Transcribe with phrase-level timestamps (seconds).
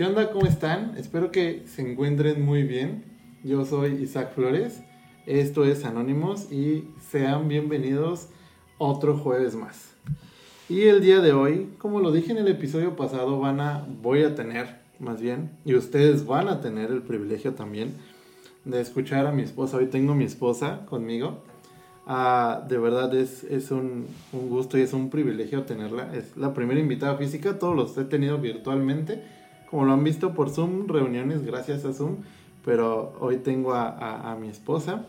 [0.00, 0.30] ¿Qué onda?
[0.30, 0.94] ¿Cómo están?
[0.96, 3.04] Espero que se encuentren muy bien.
[3.44, 4.80] Yo soy Isaac Flores.
[5.26, 8.28] Esto es Anónimos y sean bienvenidos
[8.78, 9.92] otro jueves más.
[10.70, 14.22] Y el día de hoy, como lo dije en el episodio pasado, van a, voy
[14.22, 17.92] a tener, más bien, y ustedes van a tener el privilegio también
[18.64, 19.76] de escuchar a mi esposa.
[19.76, 21.42] Hoy tengo mi esposa conmigo.
[22.06, 26.10] Ah, de verdad es, es un, un, gusto y es un privilegio tenerla.
[26.16, 29.22] Es la primera invitada física, todos los he tenido virtualmente,
[29.70, 32.16] como lo han visto por Zoom, reuniones gracias a Zoom,
[32.64, 35.06] pero hoy tengo a, a, a mi esposa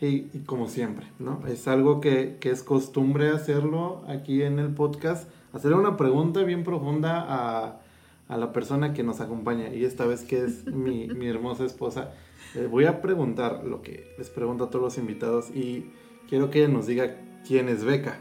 [0.00, 1.42] y, y, como siempre, ¿no?
[1.46, 6.62] Es algo que, que, es costumbre hacerlo aquí en el podcast, hacerle una pregunta bien
[6.62, 7.80] profunda a,
[8.28, 12.12] a la persona que nos acompaña y esta vez que es mi, mi hermosa esposa.
[12.54, 15.90] Eh, voy a preguntar lo que les pregunto a todos los invitados y
[16.28, 17.16] quiero que ella nos diga
[17.46, 18.18] quién es Beca.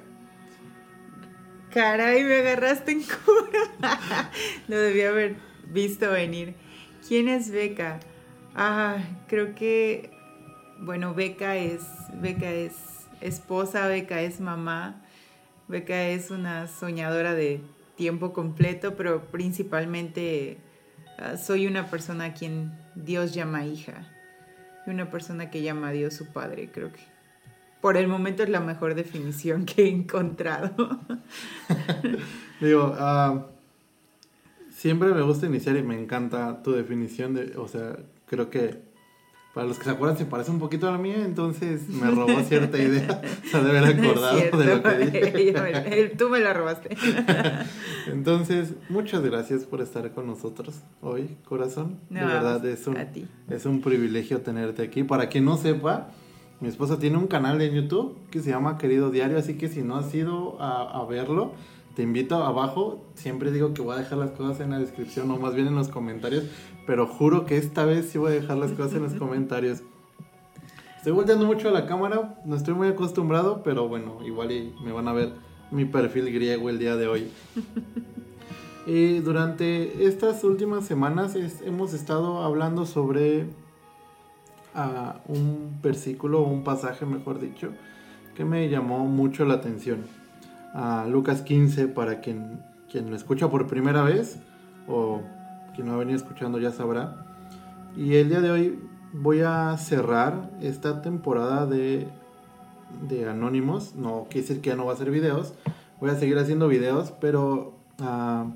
[1.72, 4.32] Caray, me agarraste en cura.
[4.70, 5.36] Lo debía haber
[5.72, 6.56] visto venir.
[7.08, 8.00] ¿Quién es Beca?
[8.56, 10.12] Ah, creo que,
[10.80, 11.84] bueno, Beca es,
[12.22, 12.74] Beca es
[13.22, 15.02] esposa, Beca es mamá,
[15.68, 17.62] Beca es una soñadora de
[17.96, 20.58] tiempo completo, pero principalmente
[21.20, 24.12] uh, soy una persona a quien Dios llama hija
[24.86, 27.16] y una persona que llama a Dios su padre, creo que
[27.82, 30.74] por el momento es la mejor definición que he encontrado.
[32.60, 33.55] Digo, uh,
[34.86, 37.98] siempre me gusta iniciar y me encanta tu definición de, o sea,
[38.28, 38.84] creo que
[39.52, 42.40] para los que se acuerdan se parece un poquito a la mía, entonces me robó
[42.42, 46.16] cierta idea, o sea, de haber acordado cierto, de lo que dije.
[46.20, 46.96] Tú me la robaste.
[48.12, 51.98] entonces, muchas gracias por estar con nosotros hoy, corazón.
[52.12, 52.96] No, de verdad es un,
[53.50, 55.02] es un privilegio tenerte aquí.
[55.02, 56.12] Para quien no sepa,
[56.60, 59.82] mi esposa tiene un canal de YouTube que se llama Querido Diario, así que si
[59.82, 61.54] no has ido a, a, verlo,
[61.96, 63.04] te invito abajo.
[63.16, 65.76] Siempre digo que voy a dejar las cosas en la descripción o más bien en
[65.76, 66.44] los comentarios,
[66.86, 69.82] pero juro que esta vez sí voy a dejar las cosas en los comentarios.
[70.98, 74.92] Estoy volteando mucho a la cámara, no estoy muy acostumbrado, pero bueno, igual y me
[74.92, 75.34] van a ver
[75.72, 77.32] mi perfil griego el día de hoy.
[78.86, 83.46] y durante estas últimas semanas es, hemos estado hablando sobre
[84.74, 87.70] a un versículo o un pasaje, mejor dicho,
[88.36, 90.25] que me llamó mucho la atención.
[90.76, 94.40] A Lucas 15, para quien, quien lo escucha por primera vez,
[94.88, 95.22] o
[95.74, 97.26] quien no ha venido escuchando ya sabrá.
[97.96, 98.80] Y el día de hoy
[99.14, 102.08] voy a cerrar esta temporada de,
[103.08, 103.96] de Anónimos.
[103.96, 105.54] No quiere decir que ya no va a hacer videos.
[106.02, 108.52] Voy a seguir haciendo videos, pero uh,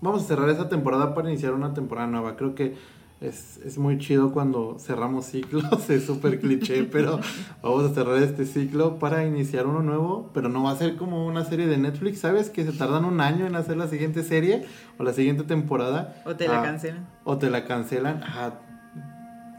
[0.00, 2.36] vamos a cerrar esta temporada para iniciar una temporada nueva.
[2.36, 2.76] Creo que
[3.20, 7.20] es, es, muy chido cuando cerramos ciclos, es súper cliché, pero
[7.62, 11.26] vamos a cerrar este ciclo para iniciar uno nuevo, pero no va a ser como
[11.26, 12.48] una serie de Netflix, ¿sabes?
[12.48, 14.64] Que se tardan un año en hacer la siguiente serie
[14.98, 16.22] o la siguiente temporada.
[16.24, 17.06] O te la ah, cancelan.
[17.24, 18.22] O te la cancelan.
[18.24, 18.54] Ah,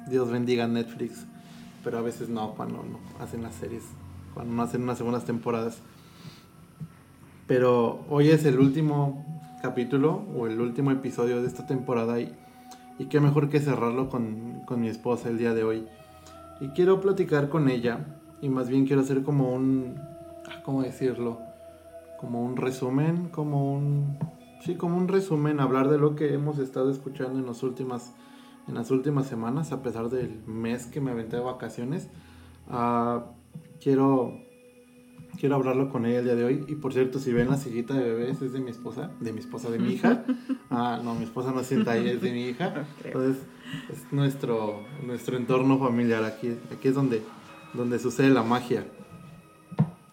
[0.07, 1.25] Dios bendiga Netflix,
[1.83, 3.83] pero a veces no, cuando no hacen las series,
[4.33, 5.77] cuando no hacen unas segundas temporadas.
[7.45, 9.23] Pero hoy es el último
[9.61, 12.35] capítulo o el último episodio de esta temporada y
[13.01, 15.87] y qué mejor que cerrarlo con, con, mi esposa el día de hoy.
[16.59, 18.05] Y quiero platicar con ella.
[18.43, 19.95] Y más bien quiero hacer como un...
[20.47, 21.39] Ah, ¿Cómo decirlo?
[22.19, 24.19] Como un resumen, como un...
[24.63, 28.13] Sí, como un resumen, hablar de lo que hemos estado escuchando en, las últimas,
[28.67, 32.07] en las últimas semanas, a pesar del mes que me aventé de vacaciones.
[32.69, 33.21] Uh,
[33.81, 34.37] quiero
[35.39, 36.65] quiero hablarlo con ella el día de hoy.
[36.67, 39.39] Y por cierto, si ven la sillita de bebés, es de mi esposa, de mi
[39.39, 40.23] esposa, de mi hija.
[40.73, 42.85] Ah, no, mi esposa no sienta ahí, es de mi hija.
[43.03, 43.43] Entonces,
[43.91, 46.23] es nuestro, nuestro entorno familiar.
[46.23, 47.21] Aquí, aquí es donde,
[47.73, 48.85] donde sucede la magia.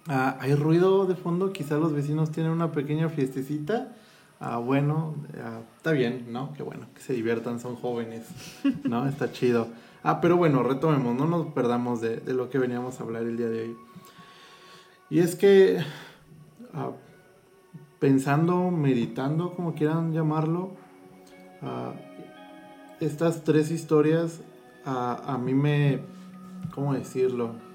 [0.09, 3.95] Ah, hay ruido de fondo, quizá los vecinos tienen una pequeña fiestecita.
[4.41, 6.53] Ah, bueno, ah, está bien, ¿no?
[6.55, 8.27] Qué bueno, que se diviertan, son jóvenes,
[8.83, 9.07] ¿no?
[9.09, 9.69] Está chido.
[10.03, 13.37] Ah, pero bueno, retomemos, no nos perdamos de, de lo que veníamos a hablar el
[13.37, 13.77] día de hoy.
[15.11, 15.79] Y es que
[16.75, 16.93] uh,
[17.99, 20.73] pensando, meditando, como quieran llamarlo,
[21.63, 21.93] uh,
[23.01, 24.43] estas tres historias
[24.85, 26.01] uh, a mí me,
[26.75, 27.67] ¿cómo decirlo?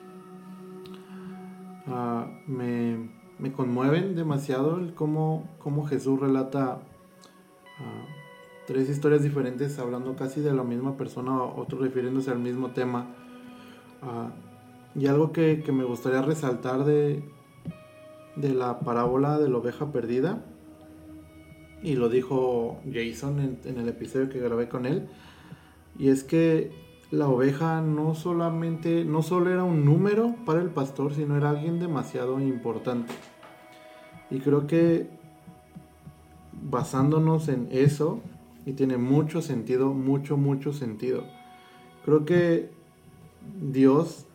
[2.48, 3.10] Me,
[3.40, 6.80] me, conmueven demasiado el cómo, cómo Jesús relata
[8.66, 13.08] tres historias diferentes hablando casi de la misma persona, otro refiriéndose al mismo tema.
[14.96, 17.24] Y algo que, que me gustaría resaltar de,
[18.36, 20.46] de la parábola de la oveja perdida,
[21.82, 25.08] y lo dijo Jason en, en, el episodio que grabé con él,
[25.98, 26.72] y es que
[27.12, 31.80] la oveja no solamente, no solo era un número para el pastor, sino era alguien
[31.80, 33.14] demasiado importante.
[34.32, 35.10] Y creo que
[36.64, 38.22] basándonos en eso,
[38.66, 41.26] Y tiene mucho sentido, mucho, mucho sentido.
[42.06, 42.72] Creo que
[43.62, 44.26] Dios,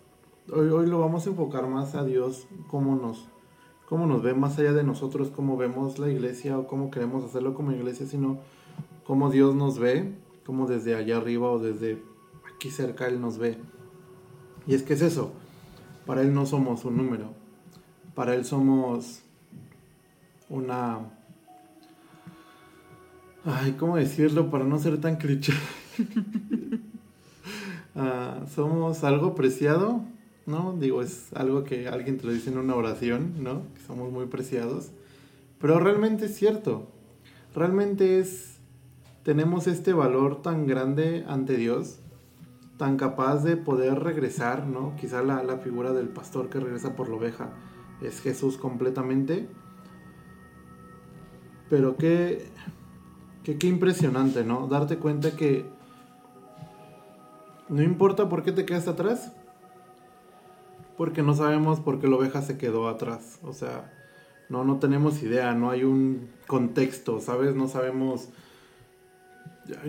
[0.52, 3.28] hoy, hoy lo vamos a enfocar más a Dios, cómo nos,
[3.88, 7.54] cómo nos ve más allá de nosotros, cómo vemos la iglesia o cómo queremos hacerlo
[7.54, 8.38] como iglesia, sino
[9.04, 10.14] cómo Dios nos ve,
[10.44, 12.02] cómo desde allá arriba o desde
[12.54, 13.58] aquí cerca Él nos ve.
[14.66, 15.32] Y es que es eso,
[16.06, 17.32] para Él no somos un número,
[18.14, 19.22] para Él somos
[20.48, 21.00] una...
[23.44, 25.52] Ay, ¿cómo decirlo para no ser tan cliché?
[28.00, 30.04] Ah, somos algo preciado,
[30.48, 30.74] ¿no?
[30.78, 33.62] Digo, es algo que alguien te lo dice en una oración, ¿no?
[33.86, 34.90] Somos muy preciados.
[35.60, 36.88] Pero realmente es cierto.
[37.54, 38.56] Realmente es...
[39.22, 41.98] Tenemos este valor tan grande ante Dios,
[42.78, 44.96] tan capaz de poder regresar, ¿no?
[44.96, 47.50] Quizá la, la figura del pastor que regresa por la oveja
[48.00, 49.46] es Jesús completamente.
[51.68, 52.46] Pero qué,
[53.44, 54.66] qué, qué impresionante, ¿no?
[54.66, 55.66] Darte cuenta que
[57.68, 59.32] no importa por qué te quedas atrás.
[60.98, 63.38] Porque no sabemos por qué la oveja se quedó atrás.
[63.42, 63.90] O sea,
[64.50, 67.54] no, no tenemos idea, no hay un contexto, ¿sabes?
[67.54, 68.28] No sabemos.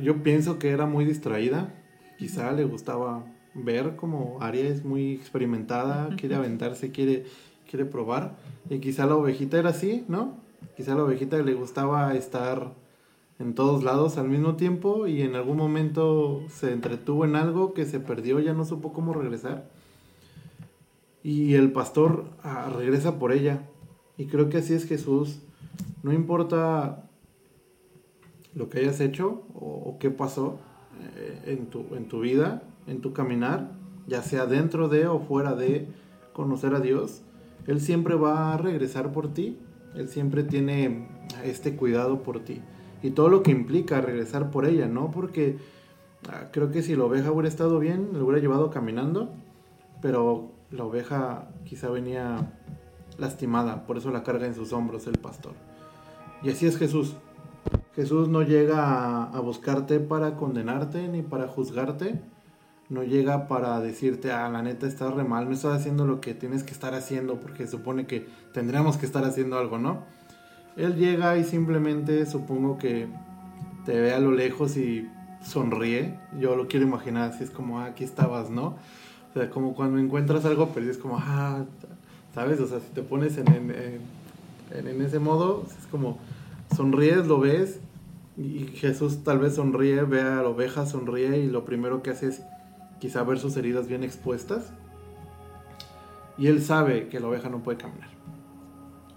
[0.01, 1.73] Yo pienso que era muy distraída.
[2.17, 7.25] Quizá le gustaba ver como Aria es muy experimentada, quiere aventarse, quiere,
[7.69, 8.37] quiere probar.
[8.69, 10.37] Y quizá la ovejita era así, ¿no?
[10.77, 12.73] Quizá la ovejita le gustaba estar
[13.39, 17.85] en todos lados al mismo tiempo y en algún momento se entretuvo en algo que
[17.85, 19.69] se perdió, ya no supo cómo regresar.
[21.23, 23.67] Y el pastor ah, regresa por ella.
[24.17, 25.41] Y creo que así es Jesús.
[26.03, 27.09] No importa
[28.53, 30.59] lo que hayas hecho o, qué pasó
[31.15, 33.71] eh, en, tu, en tu vida, en tu caminar,
[34.07, 35.87] ya sea dentro de o fuera de
[36.33, 37.21] conocer a Dios,
[37.67, 39.59] Él siempre va a regresar por ti.
[39.95, 41.07] Él siempre tiene
[41.43, 42.61] este cuidado por ti
[43.01, 45.11] y todo lo que implica regresar por ella, ¿no?
[45.11, 45.57] Porque
[46.29, 49.33] ah, creo que si la oveja hubiera estado bien, la hubiera llevado caminando,
[50.01, 52.53] pero la oveja quizá venía
[53.17, 55.53] lastimada, por eso la carga en sus hombros el pastor.
[56.41, 57.15] Y así es Jesús.
[57.95, 62.21] Jesús no llega a, buscarte para condenarte ni para juzgarte.
[62.87, 66.33] No llega para decirte, ah, la neta estás re mal, no estás haciendo lo que
[66.33, 70.05] tienes que estar haciendo, porque supone que tendríamos que estar haciendo algo, ¿no?
[70.75, 73.07] Él llega y simplemente supongo que
[73.85, 75.07] te ve a lo lejos y
[75.43, 76.19] sonríe.
[76.39, 78.77] Yo lo quiero imaginar así, es como, ah, aquí estabas, ¿no?
[79.47, 81.65] Como cuando encuentras algo perdido, es como, ah,
[82.33, 82.59] ¿sabes?
[82.59, 84.01] O sea, si te pones en, en,
[84.71, 86.17] en, ese modo, es como,
[86.75, 87.79] sonríes, lo ves,
[88.37, 92.27] y Jesús tal vez sonríe, ve a la oveja, sonríe, y lo primero que hace
[92.27, 92.41] es
[92.99, 94.71] quizá ver sus heridas bien expuestas.
[96.37, 98.19] Y él sabe que la oveja no puede caminar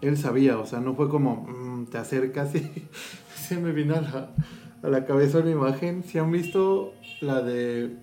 [0.02, 2.70] él sabía, o sea, no fue como, mm, te acercas y
[3.36, 6.02] se me vino a la, cabeza una imagen.
[6.02, 7.96] Si han visto la de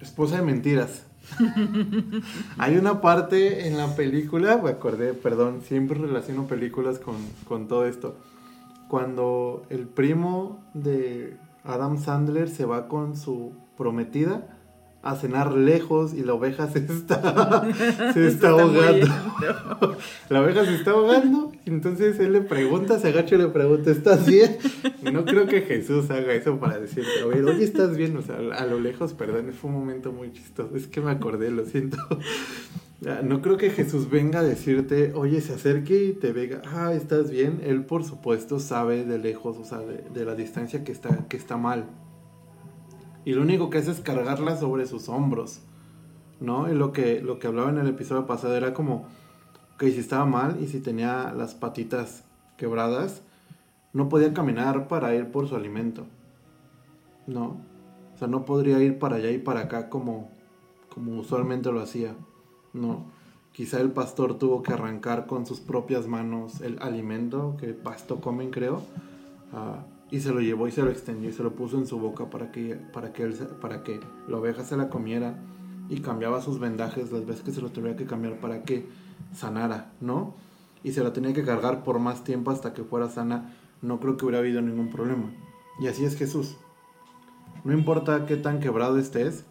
[0.00, 1.04] Esposa de Mentiras.
[2.58, 7.16] Hay una parte en la película, me acordé, perdón, siempre relaciono películas con,
[7.46, 8.16] con todo esto.
[8.88, 14.59] Cuando el primo de Adam Sandler se va con su prometida
[15.02, 17.66] a cenar lejos y la oveja se está,
[18.12, 19.06] se está, ahogando.
[20.28, 24.26] la oveja se está ahogando, entonces él le pregunta, se agacha y le pregunta, ¿estás
[24.26, 24.58] bien?
[25.10, 28.16] no creo que Jesús haga eso para decirte, ver, oye, ¿estás bien?
[28.16, 31.50] O sea, a lo lejos, perdón, fue un momento muy chistoso, es que me acordé,
[31.50, 31.96] lo siento.
[33.22, 37.30] No creo que Jesús venga a decirte, oye, se acerque y te vega, ah, ¿estás
[37.30, 37.62] bien?
[37.64, 41.38] Él, por supuesto, sabe de lejos, o sea, de, de la distancia que está, que
[41.38, 41.86] está mal
[43.24, 45.60] y lo único que hace es cargarla sobre sus hombros,
[46.40, 46.70] ¿no?
[46.70, 49.06] Y lo que, lo que hablaba en el episodio pasado era como
[49.78, 52.24] que si estaba mal y si tenía las patitas
[52.56, 53.22] quebradas,
[53.92, 56.06] no podía caminar para ir por su alimento,
[57.26, 57.60] ¿no?
[58.14, 60.30] O sea, no podría ir para allá y para acá como,
[60.92, 62.14] como usualmente lo hacía,
[62.72, 63.06] ¿no?
[63.52, 68.50] Quizá el pastor tuvo que arrancar con sus propias manos el alimento que pasto comen,
[68.50, 68.82] creo,
[70.10, 72.30] y se lo llevó y se lo extendió y se lo puso en su boca
[72.30, 75.38] para que, para que, él, para que la oveja se la comiera
[75.88, 78.86] y cambiaba sus vendajes las veces que se lo tuviera que cambiar para que
[79.34, 80.34] sanara, ¿no?
[80.82, 84.16] Y se la tenía que cargar por más tiempo hasta que fuera sana, no creo
[84.16, 85.30] que hubiera habido ningún problema.
[85.80, 86.56] Y así es Jesús.
[87.64, 89.44] No importa qué tan quebrado estés,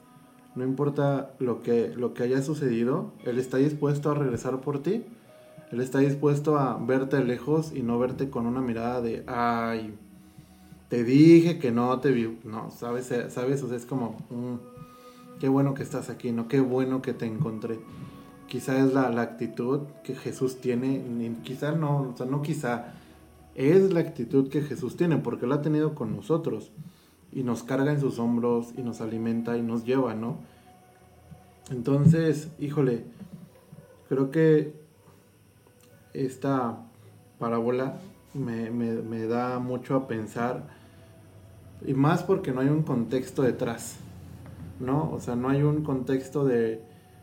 [0.56, 5.06] no importa lo que, lo que haya sucedido, Él está dispuesto a regresar por ti.
[5.72, 9.96] Él está dispuesto a verte lejos y no verte con una mirada de, ay,
[10.90, 15.48] te dije que no te vi, no, sabes, sabes, o sea, es como, mm, qué
[15.48, 17.80] bueno que estás aquí, no, qué bueno que te encontré.
[18.48, 21.04] Quizá es la, actitud que Jesús tiene,
[21.44, 22.94] quizá no, o sea, no quizá,
[23.54, 26.72] es la actitud que Jesús tiene, porque lo ha tenido con nosotros
[27.32, 30.38] y nos carga en sus hombros y nos alimenta y nos lleva, ¿no?
[31.70, 33.06] Entonces, híjole,
[34.08, 34.74] creo que
[36.14, 36.80] esta
[37.38, 38.00] parábola
[38.34, 40.79] me, me, da mucho a pensar
[41.86, 43.98] y más porque no hay un contexto detrás,
[44.80, 45.12] ¿no?
[45.12, 46.82] O sea, no hay un contexto de,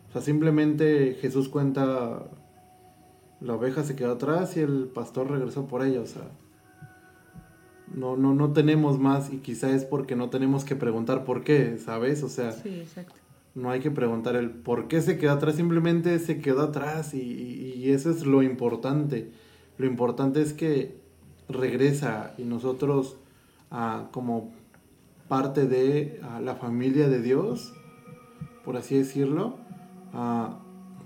[0.09, 2.25] o sea, simplemente Jesús cuenta,
[3.41, 6.23] la oveja se quedó atrás y el pastor regresó por ella, o sea,
[7.95, 11.79] no, no, no tenemos más y quizá es porque no tenemos que preguntar por qué,
[11.79, 12.23] ¿sabes?
[12.23, 12.55] O sea,
[13.55, 17.21] no hay que preguntar el por qué se quedó atrás, simplemente se quedó atrás y,
[17.21, 19.31] y, eso es lo importante.
[19.79, 20.99] Lo importante es que
[21.49, 23.17] regresa y nosotros
[24.13, 24.53] como
[25.29, 27.73] parte de la familia de Dios,
[28.65, 29.57] por así decirlo,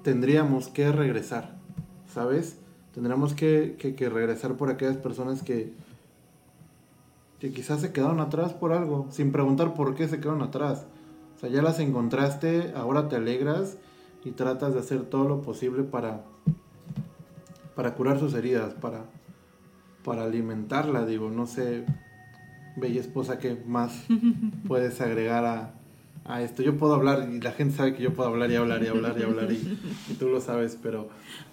[0.02, 1.56] tendríamos que regresar,
[2.12, 2.58] ¿sabes?
[2.94, 5.72] Tendríamos que, que regresar por aquellas personas que,
[7.40, 10.86] que quizás se quedaron atrás por algo, sin preguntar por qué se quedaron atrás.
[11.36, 13.78] O sea, ya las encontraste, ahora te alegras
[14.24, 16.22] y tratas de hacer todo lo posible para,
[17.74, 19.04] para curar sus heridas, para,
[20.04, 21.86] para alimentarla, digo, no sé,
[22.80, 24.06] bella esposa, ¿qué más
[24.66, 25.74] puedes agregar a,
[26.24, 26.62] a esto?
[26.62, 29.16] Yo puedo hablar y la gente sabe que yo puedo hablar y hablar y hablar
[29.18, 29.78] y hablar y,
[30.10, 31.08] y tú lo sabes, pero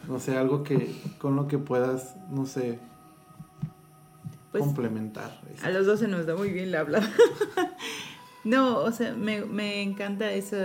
[0.07, 2.79] no sé, algo que con lo que puedas, no sé,
[4.51, 5.41] pues, complementar.
[5.63, 7.01] A los dos se nos da muy bien la habla.
[8.43, 10.57] no, o sea, me, encanta eso,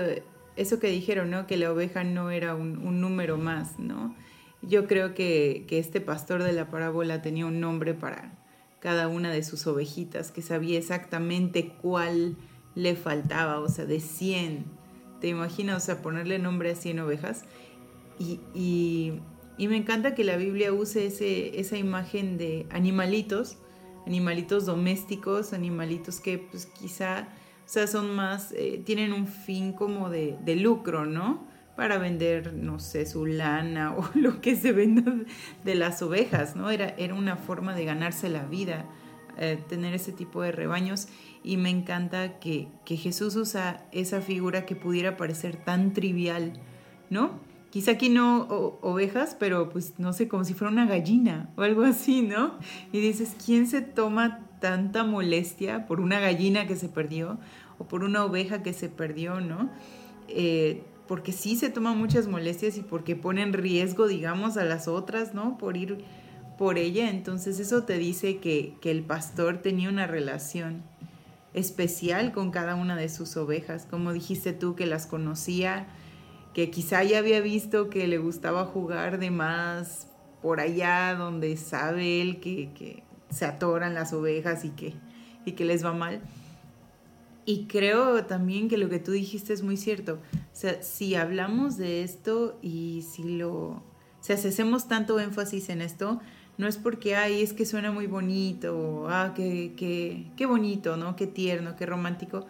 [0.57, 1.47] eso que dijeron, ¿no?
[1.47, 4.15] Que la oveja no era un, número más, ¿no?
[4.63, 8.33] Yo creo que, que, este pastor de la parábola tenía un nombre para
[8.83, 12.37] cada una de sus ovejitas, que sabía exactamente cuál
[12.75, 14.65] le faltaba, o sea, de 100.
[15.21, 17.45] ¿Te imaginas, o sea, ponerle nombre a 100 ovejas?
[18.19, 19.21] Y, y,
[19.69, 23.57] me encanta que la Biblia use ese, esa imagen de animalitos
[24.07, 27.29] animalitos domésticos, animalitos que pues quizá,
[27.65, 31.47] o sea, son más, eh, tienen un fin como de, lucro, ¿no?
[31.77, 35.15] Para vender, no sé, su lana o lo que se venda
[35.65, 36.71] de las ovejas, ¿no?
[36.71, 38.87] Era, era una forma de ganarse la vida,
[39.39, 41.09] eh, tener ese tipo de rebaños.
[41.45, 46.53] Y me encanta que, que Jesús usa esa figura que pudiera parecer tan trivial,
[47.11, 47.53] ¿no?
[47.73, 48.43] quizá aquí no
[48.83, 52.59] ovejas, pero pues no sé, como si fuera una gallina o algo así, ¿no?
[52.93, 57.39] Y dices, ¿quién se toma tanta molestia por una gallina que se perdió
[57.79, 59.71] o por una oveja que se perdió, ¿no?
[60.29, 64.89] Eh, porque sí se toman muchas molestias y porque pone en riesgo, digamos, a las
[64.89, 65.59] otras, ¿no?
[65.59, 66.05] Por ir
[66.59, 67.11] por ella.
[67.11, 70.83] Entonces eso te dice que, que el pastor tenía una relación
[71.55, 75.87] especial con cada una de sus ovejas, como dijiste tú, que las conocía
[76.55, 80.07] que quizá ya había visto que le gustaba jugar de más
[80.43, 84.95] por allá donde sabe él que, se atoran las ovejas y que,
[85.47, 86.21] y que les va mal.
[87.45, 90.21] Y creo también que lo que tú dijiste es muy cierto.
[90.35, 93.83] O sea, si hablamos de esto y si lo...
[94.21, 96.21] Si hacemos tanto énfasis en esto,
[96.57, 101.17] no es porque, ay, es que suena muy bonito, ah, qué, qué, qué bonito, ¿no?
[101.17, 102.47] Qué tierno, qué romántico,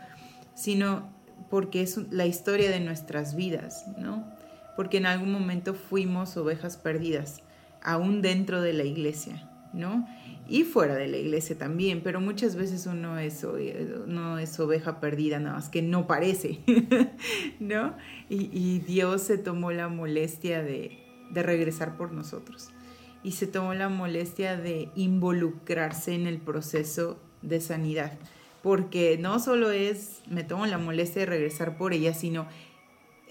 [0.54, 1.08] sino
[1.48, 4.26] porque es la historia de nuestras vidas, ¿no?
[4.76, 7.40] Porque en algún momento fuimos ovejas perdidas,
[7.82, 10.06] aún dentro de la iglesia, ¿no?
[10.48, 13.46] Y fuera de la iglesia también, pero muchas veces uno es,
[14.06, 16.60] no es oveja perdida, nada más que no parece,
[17.60, 17.96] ¿no?
[18.28, 20.98] Y, Dios se tomó la molestia de,
[21.30, 22.70] de regresar por nosotros
[23.22, 28.18] y se tomó la molestia de involucrarse en el proceso de sanidad
[28.62, 32.46] porque no solo es, me tomo la molestia de regresar por ella, sino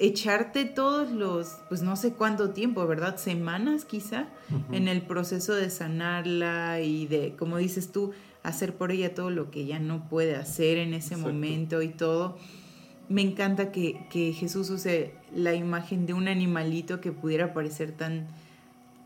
[0.02, 3.18] echarte todos los, pues no sé cuánto tiempo, ¿verdad?
[3.18, 4.28] Semanas quizá,
[4.72, 8.12] en el proceso de sanarla y de, como dices tú,
[8.44, 12.38] hacer por ella todo lo que ella no puede hacer en ese momento y todo.
[13.10, 18.28] Me encanta que, que Jesús use la imagen de un animalito que pudiera parecer tan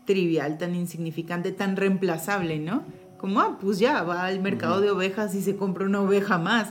[0.06, 2.84] trivial, tan insignificante, tan reemplazable, ¿no?
[3.18, 6.70] como, ah, pues ya, va al mercado de ovejas y se compra una oveja más.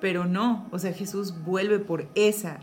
[0.00, 2.60] Pero no, o sea, Jesús vuelve por esa,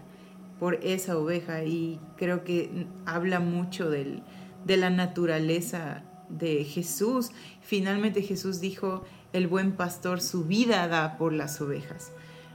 [0.62, 4.22] por esa oveja y creo que habla mucho del,
[4.64, 7.32] de la naturaleza de Jesús.
[7.62, 9.04] Finalmente Jesús dijo,
[9.34, 12.12] el buen pastor su vida da por las ovejas.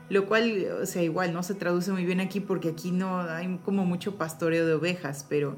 [0.09, 3.59] Lo cual, o sea, igual no se traduce muy bien aquí porque aquí no hay
[3.65, 5.57] como mucho pastoreo de ovejas, pero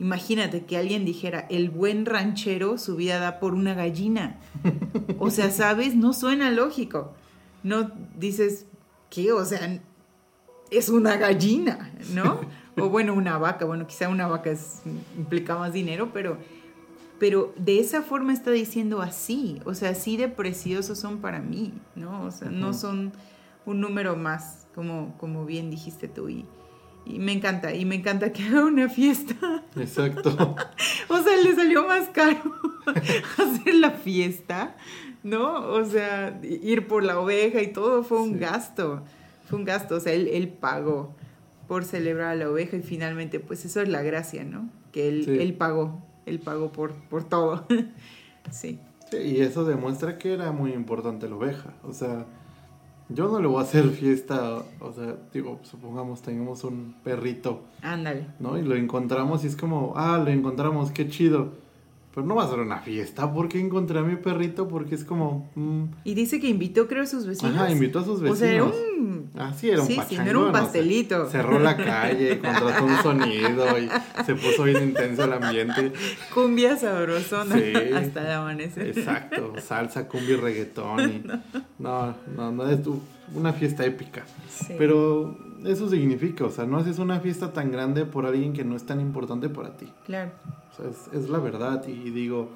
[0.00, 4.38] Imagínate que alguien dijera, el buen ranchero su vida da por una gallina.
[5.18, 5.96] O sea, ¿sabes?
[5.96, 7.14] No suena lógico.
[7.64, 8.66] No dices,
[9.10, 9.32] ¿qué?
[9.32, 9.80] O sea,
[10.70, 12.40] es una gallina, ¿no?
[12.76, 13.64] O bueno, una vaca.
[13.64, 14.82] Bueno, quizá una vaca es,
[15.16, 16.38] implica más dinero, pero
[17.18, 21.72] pero de esa forma está diciendo así, o sea, así de preciosos son para mí,
[21.96, 22.22] ¿no?
[22.22, 23.12] O sea, no son
[23.66, 26.46] un número más, como, como bien dijiste tú, y,
[27.04, 29.34] y me encanta, y me encanta que haga una fiesta.
[29.76, 30.54] Exacto.
[31.08, 32.38] O sea, le salió más caro
[33.38, 34.76] hacer la fiesta,
[35.24, 35.70] ¿no?
[35.72, 38.38] O sea, ir por la oveja y todo fue un Sí.
[38.38, 39.02] gasto,
[39.48, 41.14] fue un gasto, o sea, él, él pagó
[41.66, 44.68] por celebrar a la oveja y finalmente, pues eso es la gracia, ¿no?
[44.92, 45.38] Que él, Sí.
[45.38, 47.66] él pagó, él pagó por, por todo.
[48.50, 48.78] sí,
[49.10, 51.72] Sí, y eso demuestra que era muy importante la oveja.
[51.82, 52.26] O sea,
[53.08, 54.62] yo no le voy a hacer fiesta.
[54.80, 58.26] O sea, digo, supongamos tengamos un perrito, ándale.
[58.38, 58.58] ¿no?
[58.58, 61.52] Y lo encontramos y es como, ah, lo encontramos, qué chido.
[62.18, 65.48] Pero no va a ser una fiesta porque encontré a mi perrito porque es como,
[65.54, 67.54] mm, Y dice que invitó, creo, a sus vecinos.
[67.54, 68.36] ajá, invitó a sus vecinos.
[68.38, 69.30] O sea, era un...
[69.36, 71.30] Ah, sí, era un Sí, sí, no era un pastelito.
[71.30, 73.88] cerró la calle, contrató un sonido y
[74.26, 75.92] se puso bien intenso el ambiente.
[76.34, 77.72] Cumbia sabrosona Sí.
[77.94, 78.88] hasta el amanecer.
[78.98, 81.00] Exacto, salsa, cumbia y reggaetón.
[81.08, 81.22] Y,
[81.78, 83.00] no, no, no es tu-
[83.32, 84.24] una fiesta épica.
[84.50, 84.74] Sí.
[84.76, 88.76] Pero eso significa, o sea, no haces una fiesta tan grande por alguien que no
[88.76, 89.92] es tan importante para ti.
[90.04, 90.32] Claro.
[90.70, 91.86] O sea, es, es la verdad.
[91.86, 92.50] Y, digo,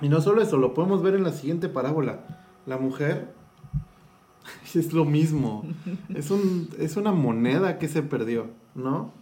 [0.00, 2.44] y no solo eso, lo podemos ver en la siguiente parábola.
[2.66, 3.34] La mujer
[4.74, 5.64] es lo mismo.
[6.14, 9.12] Es, un, es una moneda que se perdió, ¿no?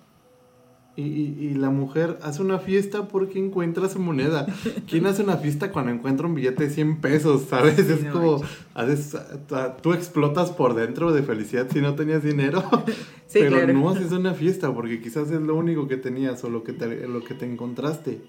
[0.97, 4.47] Y, y- y la mujer hace una fiesta porque encuentra su moneda.
[4.89, 7.43] ¿Quién hace una fiesta cuando encuentra un billete de 100 pesos?
[7.51, 7.79] ¿Sabes?
[7.79, 8.41] Es no como,
[8.75, 9.15] haces,
[9.83, 12.63] tú explotas por dentro de felicidad si no tenías dinero.
[13.29, 13.73] Sí, pero claro.
[13.75, 17.09] no haces una fiesta porque quizás es lo único que tenías o lo que te,
[17.09, 18.21] lo que te encontraste.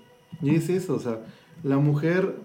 [0.41, 1.19] Y es eso, o sea,
[1.63, 2.36] la mujer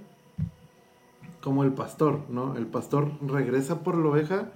[1.40, 2.54] como el pastor, ¿no?
[2.56, 4.52] El pastor regresa por la oveja,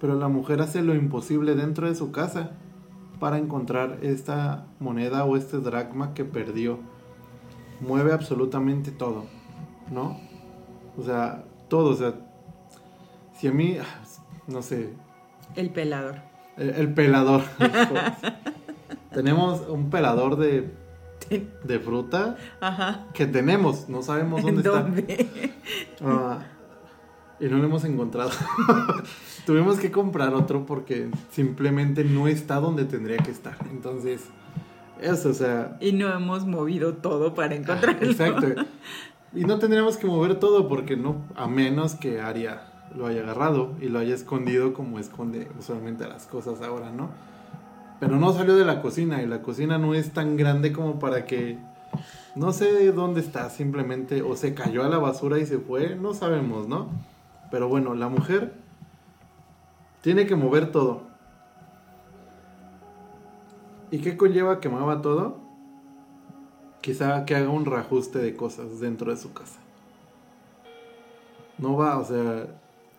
[0.00, 2.52] pero la mujer hace lo imposible dentro de su casa
[3.20, 6.78] para encontrar esta moneda o este dracma que perdió.
[7.80, 9.24] Mueve absolutamente todo,
[9.90, 10.18] ¿no?
[10.98, 12.14] O sea, todo, o sea,
[13.38, 13.76] si a mí,
[14.46, 14.94] no sé,
[15.54, 16.16] El pelador.
[16.56, 17.42] el, el pelador.
[19.12, 20.72] tenemos un pelador de,
[21.64, 23.06] de fruta Ajá.
[23.14, 24.82] que tenemos, no sabemos dónde ¿En está.
[24.82, 25.52] dónde?
[26.02, 26.38] Ah,
[27.40, 28.30] y no lo hemos encontrado.
[29.46, 33.56] Tuvimos que comprar otro porque simplemente no está donde tendría que estar.
[33.70, 34.24] Entonces,
[35.00, 35.76] eso, o sea.
[35.80, 38.06] Y no hemos movido todo para encontrarlo.
[38.06, 38.46] Exacto.
[39.34, 42.62] Y no tendríamos que mover todo porque no, a menos que Aria
[42.96, 47.10] lo haya agarrado y lo haya escondido como esconde usualmente las cosas ahora, ¿no?
[48.00, 51.26] Pero no salió de la cocina y la cocina no es tan grande como para
[51.26, 51.58] que
[52.34, 56.14] no sé dónde está, simplemente o se cayó a la basura y se fue, no
[56.14, 56.88] sabemos, ¿no?
[57.50, 58.54] Pero bueno, la mujer
[60.06, 61.02] tiene que mover todo.
[63.90, 65.40] ¿Y qué conlleva que mueva todo?
[66.80, 69.58] Quizá que haga un reajuste de cosas dentro de su casa.
[71.58, 72.46] No va, o sea...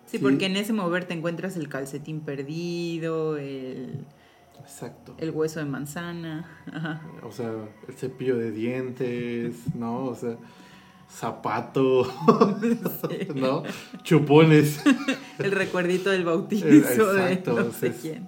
[0.06, 4.06] Sí, porque en ese mover te encuentras el calcetín perdido, el,
[4.60, 5.16] Exacto.
[5.18, 6.60] el hueso de manzana.
[6.74, 7.10] Ajá.
[7.24, 7.54] O sea,
[7.88, 10.08] el cepillo de dientes, ¿no?
[10.08, 10.36] O sea,
[11.10, 12.06] zapato,
[13.36, 13.64] ¿no?
[14.04, 14.82] Chupones.
[15.40, 18.28] El recuerdito del bautizo Exacto, de no sé es- quién.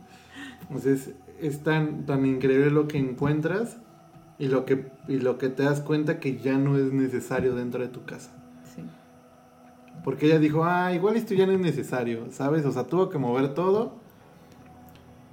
[0.62, 1.12] Entonces,
[1.42, 3.78] es tan, tan increíble lo que encuentras
[4.38, 7.82] y lo que, y lo que te das cuenta que ya no es necesario dentro
[7.82, 8.32] de tu casa.
[8.76, 8.84] Sí.
[10.04, 12.66] Porque ella dijo, ah, igual esto ya no es necesario, ¿sabes?
[12.66, 13.96] O sea, tuvo que mover todo.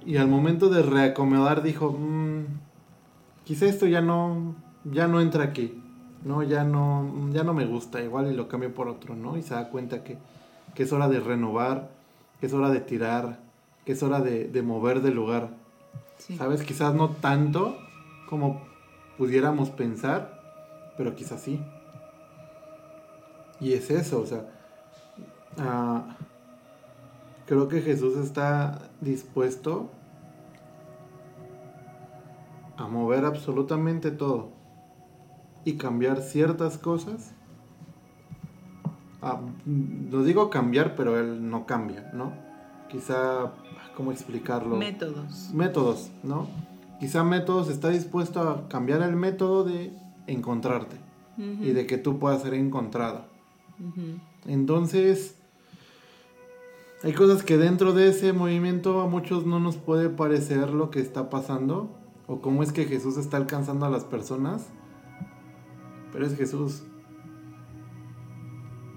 [0.05, 2.45] Y al momento de reacomodar dijo, "Mm,
[3.43, 4.55] quizá esto ya no,
[4.85, 5.81] ya no entra aquí.
[6.27, 9.37] No, ya no, ya no me gusta, igual y lo cambio por otro, ¿no?
[9.37, 10.17] Y se da cuenta que,
[10.75, 11.89] que es hora de renovar,
[12.41, 13.39] que es hora de tirar,
[13.85, 15.51] que es hora de, de mover de lugar.
[16.17, 16.35] sí.
[16.35, 16.63] ¿Sabes?
[16.63, 17.77] Quizás no tanto
[18.29, 18.61] como
[19.17, 20.41] pudiéramos pensar,
[20.97, 21.63] pero quizás sí.
[23.61, 24.49] Y es eso, o sea,
[25.57, 26.17] ah,
[27.45, 29.89] creo que Jesús está dispuesto
[32.75, 34.56] a mover absolutamente todo
[35.67, 37.33] y cambiar ciertas cosas.
[39.21, 39.41] Ah,
[40.09, 42.31] lo digo cambiar, pero él no cambia, ¿no?
[42.87, 43.51] Quizá,
[43.93, 44.77] ¿cómo explicarlo?
[44.77, 45.51] Métodos.
[45.53, 46.47] métodos, ¿no?
[47.01, 49.91] Quizá métodos está dispuesto a cambiar el método de
[50.25, 50.95] encontrarte
[51.37, 53.25] y de que tú puedas ser encontrado.
[54.45, 55.35] Entonces,
[57.03, 61.01] hay cosas que dentro de ese movimiento a muchos no nos puede parecer lo que
[61.01, 61.89] está pasando
[62.25, 64.67] o cómo es que Jesús está alcanzando a las personas,
[66.17, 66.81] pero es Jesús.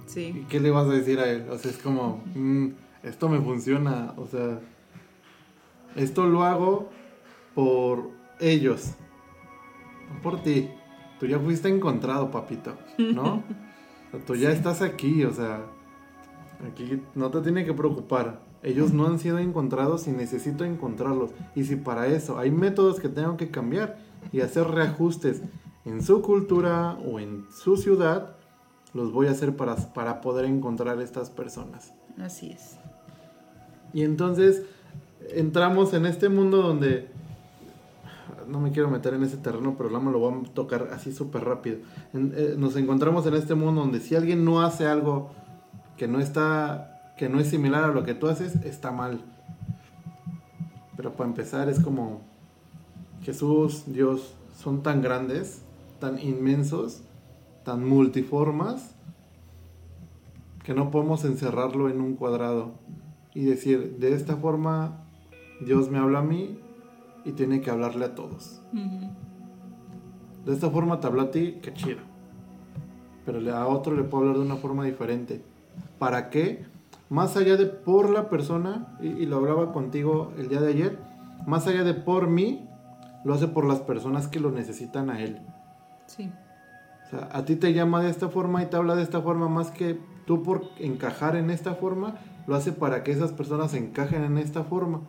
[0.06, 0.46] ¿Y Sí.
[0.48, 1.50] qué le vas a decir a él?
[1.50, 2.68] O sea, es como, mm,
[3.02, 4.58] esto me funciona, o sea,
[5.96, 6.88] esto lo hago
[7.54, 8.08] por
[8.40, 8.94] ellos,
[10.14, 10.70] no por ti.
[11.18, 13.42] tú ya fuiste encontrado, papito, ¿no?
[14.26, 15.66] tú ya estás aquí, o sea,
[16.72, 18.40] aquí no te tiene que preocupar.
[18.62, 21.32] Ellos no han sido encontrados y necesito encontrarlos.
[21.54, 23.98] Y si para eso hay métodos que tengo que cambiar
[24.32, 25.42] y hacer reajustes
[25.84, 28.36] en su cultura o en su ciudad,
[28.92, 31.92] los voy a hacer para, para poder encontrar estas personas.
[32.18, 32.76] Así es.
[33.92, 34.62] Y entonces
[35.30, 37.08] entramos en este mundo donde
[38.48, 41.44] no me quiero meter en ese terreno, pero me lo voy a tocar así súper
[41.44, 41.78] rápido.
[42.12, 45.30] Eh, nos encontramos en este mundo donde si alguien no hace algo
[45.96, 49.20] que no está, que no es similar a lo que tú haces, está mal.
[50.96, 52.22] Pero para empezar es como
[53.22, 55.62] Jesús, Dios, son tan grandes,
[56.00, 57.02] tan inmensos,
[57.64, 58.96] tan multiformas,
[60.64, 62.72] que no podemos encerrarlo en un cuadrado
[63.34, 65.04] y decir, de esta forma
[65.64, 66.58] Dios me habla a mí
[67.24, 68.60] y tiene que hablarle a todos.
[70.44, 72.00] De esta forma te habla a ti, qué chido.
[73.26, 75.42] Pero a otro le puedo hablar de una forma diferente.
[75.98, 76.64] ¿Para qué?
[77.08, 80.98] Más allá de por la persona, y, lo hablaba contigo el día de ayer,
[81.46, 82.66] más allá de por mí,
[83.24, 85.40] lo hace por las personas que lo necesitan a él.
[86.16, 86.32] Sí.
[87.06, 89.48] O sea, a ti te llama de esta forma y te habla de esta forma
[89.48, 94.24] más que tú por encajar en esta forma, lo hace para que esas personas encajen
[94.24, 95.02] en esta forma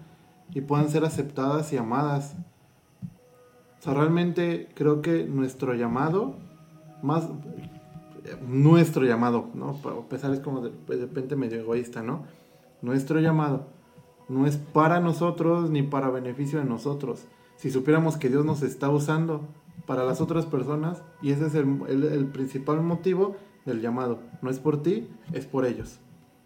[0.54, 2.36] y puedan ser aceptadas y amadas.
[3.80, 6.36] O sea, realmente creo que nuestro llamado,
[7.02, 7.28] más
[8.48, 9.70] nuestro llamado, ¿no?
[9.70, 12.26] A pesar es como de, de repente medio egoísta, ¿no?
[12.84, 13.68] Nuestro llamado
[14.30, 17.26] no es para nosotros ni para beneficio de nosotros.
[17.56, 19.42] Si supiéramos que Dios nos está usando
[19.86, 24.20] para las otras personas, y ese es el, el principal motivo del llamado.
[24.42, 26.00] No es por ti, es por ellos.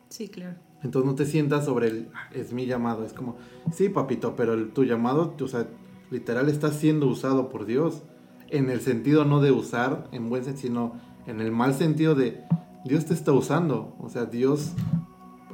[0.09, 0.57] Sí, claro.
[0.83, 3.37] Entonces no te sientas sobre el, es mi llamado, es como,
[3.73, 5.67] sí, papito, pero el, tu llamado, o sea,
[6.11, 8.03] literal está siendo usado por Dios.
[8.49, 10.93] En el sentido no de usar en buen sentido, sino
[11.25, 12.43] en el mal sentido de
[12.85, 13.95] Dios te está usando.
[13.99, 14.73] O sea, Dios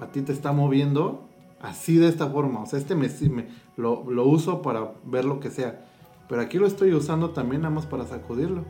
[0.02, 1.30] a ti te está moviendo
[1.62, 2.62] así de esta forma.
[2.62, 5.86] O sea, este me, me lo, lo uso para ver lo que sea.
[6.32, 8.64] Pero aquí lo estoy usando también nada más para sacudirlo.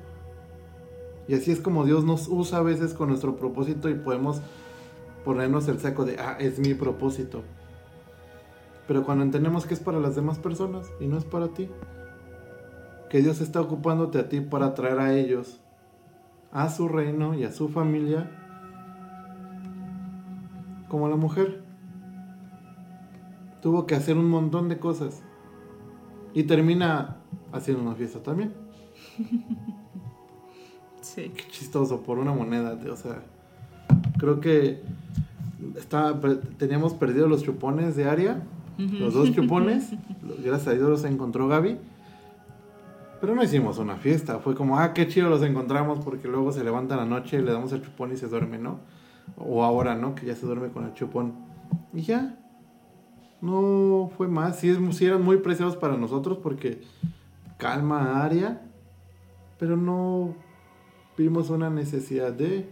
[1.28, 4.42] Y así es como Dios nos usa a veces con nuestro propósito y podemos
[5.24, 7.44] ponernos el saco de, ah, es mi propósito.
[8.88, 11.70] Pero cuando entendemos que es para las demás personas y no es para ti,
[13.12, 15.62] que Dios está ocupándote a ti para traer a ellos
[16.52, 18.32] a su reino y a su familia,
[20.90, 21.64] como la mujer.
[23.62, 25.22] Tuvo que hacer un montón de cosas
[26.34, 27.21] y termina
[27.52, 28.54] haciendo una fiesta también.
[31.02, 31.32] Sí.
[31.36, 33.24] Qué chistoso, por una moneda, o sea,
[34.20, 34.84] creo que
[36.58, 38.44] teníamos perdido los chupones de Aria,
[38.78, 39.90] los dos chupones,
[40.44, 41.80] gracias a Dios los encontró Gaby.
[43.20, 46.64] Pero no hicimos una fiesta, fue como, ah, qué chido los encontramos porque luego se
[46.64, 48.80] levanta la noche, le damos el chupón y se duerme, ¿no?
[49.38, 50.16] O ahora, ¿no?
[50.16, 51.34] Que ya se duerme con el chupón.
[51.94, 52.38] Y ya,
[53.42, 54.60] no fue más.
[54.60, 56.82] Sí, sí eran muy preciados para nosotros porque
[57.62, 58.60] calma a Aria,
[59.60, 60.34] pero no
[61.16, 62.68] vimos una necesidad de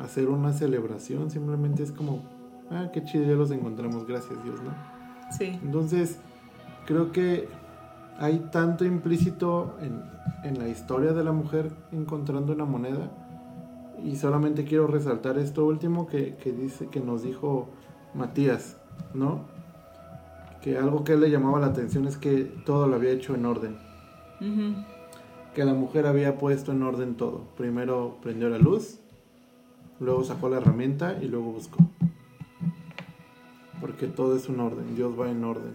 [0.00, 2.24] hacer una celebración, simplemente es como,
[2.70, 4.72] ah, qué chido, ya los encontramos, gracias Dios, ¿no?
[5.30, 5.58] Sí.
[5.62, 6.20] Entonces,
[6.86, 7.50] creo que
[8.18, 10.02] hay tanto implícito en,
[10.44, 13.10] en la historia de la mujer encontrando una moneda.
[14.02, 17.68] Y solamente quiero resaltar esto último que, que, dice, que nos dijo
[18.14, 18.78] Matías,
[19.12, 19.51] ¿no?
[20.62, 23.78] Que algo que le llamaba la atención es que todo lo había hecho en orden.
[25.54, 27.48] Que la mujer había puesto en orden todo.
[27.56, 28.98] Primero prendió la luz,
[30.00, 31.78] luego sacó la herramienta y luego buscó.
[33.80, 35.72] Porque todo es un orden, Dios va en orden.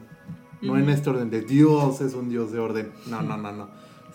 [0.61, 2.91] No en este orden de Dios es un Dios de orden.
[3.09, 3.67] No, no, no, no.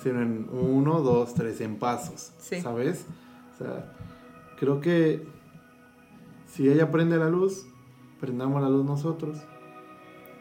[0.02, 2.32] Sino en uno, dos, tres, en pasos.
[2.38, 3.06] ¿Sabes?
[3.54, 3.92] O sea,
[4.58, 5.24] creo que
[6.48, 7.66] si ella prende la luz,
[8.20, 9.38] prendamos la luz nosotros.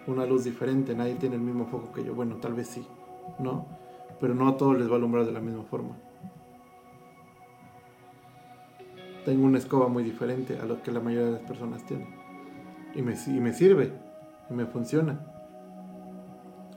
[0.07, 2.15] Una luz diferente, nadie tiene el mismo foco que yo.
[2.15, 2.85] Bueno, tal vez sí,
[3.39, 3.65] ¿no?
[4.19, 5.95] Pero no a todos les va a alumbrar de la misma forma.
[9.25, 12.07] tengo una escoba muy diferente a lo que la mayoría de las personas tienen.
[12.95, 13.93] Y me, y me sirve,
[14.49, 15.19] y me funciona.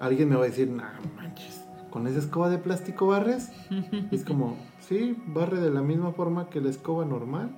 [0.00, 0.84] Alguien me va a decir, no
[1.16, 3.50] manches, ¿con esa escoba de plástico barres?
[3.70, 7.50] Y es como, sí, barre de la misma forma que la escoba normal.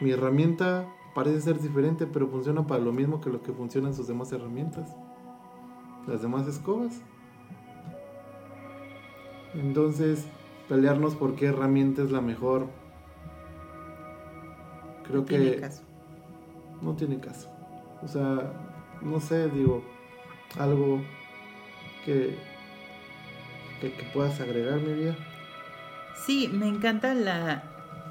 [0.00, 4.08] Mi herramienta parece ser diferente, pero funciona para lo mismo que lo que funcionan sus
[4.08, 4.94] demás herramientas.
[6.06, 7.00] Las demás escobas.
[9.54, 10.26] Entonces,
[10.68, 12.68] pelearnos por qué herramienta es la mejor
[15.04, 15.68] Creo que...
[16.80, 17.50] No tiene caso.
[18.02, 18.52] O sea,
[19.02, 19.82] no sé, digo,
[20.58, 21.00] algo
[22.04, 22.36] que
[23.80, 25.16] que, puedas agregar, mi vida.
[26.14, 27.62] Sí, me encanta la...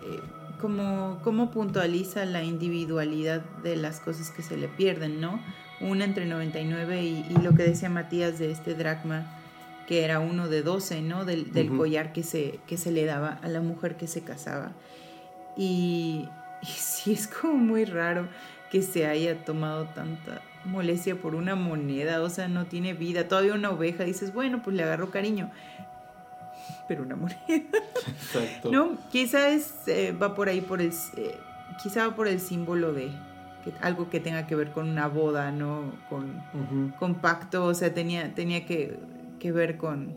[0.04, 0.20] Eh,
[0.60, 5.42] como, cómo puntualiza la individualidad de las cosas que se le pierden, ¿no?
[5.82, 9.26] Una entre 99 y, y lo que decía Matías de este dracma,
[9.88, 11.26] que era uno de 12, ¿no?
[11.26, 14.72] Del, collar que se, que se le daba a la mujer que se casaba.
[15.58, 16.28] Y,
[16.62, 18.28] y sí, es como muy raro
[18.72, 23.28] que se haya tomado tanta molestia por una moneda, o sea, no tiene vida.
[23.28, 25.52] Todavía una oveja, dices, bueno, pues le agarro cariño.
[26.88, 27.40] Pero una moneda.
[27.48, 28.72] Exacto.
[28.72, 30.94] No, quizás eh, va por ahí por el.
[31.18, 31.38] Eh,
[31.82, 33.12] quizá va por el símbolo de
[33.82, 35.94] algo que tenga que ver con una boda, ¿no?
[36.10, 38.98] Con, pacto, o sea, tenía, tenía que,
[39.42, 40.14] ver con.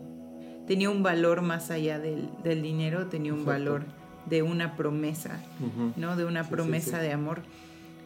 [0.67, 3.85] Tenía un valor más allá del, dinero, tenía un valor
[4.25, 5.39] de una promesa,
[5.95, 6.17] ¿no?
[6.17, 7.41] De una promesa de amor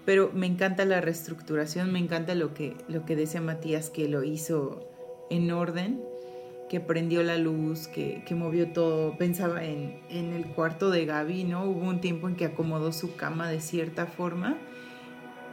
[0.06, 4.24] pero me encanta la reestructuración, me encanta lo que, lo que decía Matías, que lo
[4.24, 4.88] hizo
[5.30, 6.02] en orden,
[6.72, 9.18] que prendió la luz, que, movió todo.
[9.18, 11.66] Pensaba en, el cuarto de Gaby, ¿no?
[11.66, 14.56] Hubo un tiempo en que acomodó su cama de cierta forma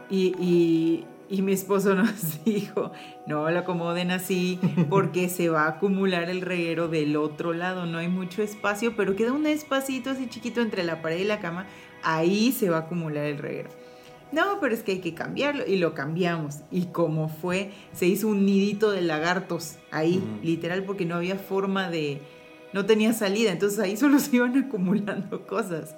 [0.09, 2.93] y, y mi esposo nos dijo,
[3.27, 7.99] no lo acomoden así porque se va a acumular el reguero del otro lado, no
[7.99, 11.67] hay mucho espacio, pero queda un espacito así chiquito entre la pared y la cama,
[12.05, 13.71] ahí se va a acumular el reguero
[14.33, 15.65] no, pero es que hay que cambiarlo.
[15.67, 16.57] Y lo cambiamos.
[16.71, 21.89] Y como fue, se hizo un nidito de lagartos ahí, literal, porque no había forma
[21.91, 22.21] de,
[22.73, 23.53] no tenía salida.
[23.53, 25.95] Entonces ahí solo se iban acumulando cosas,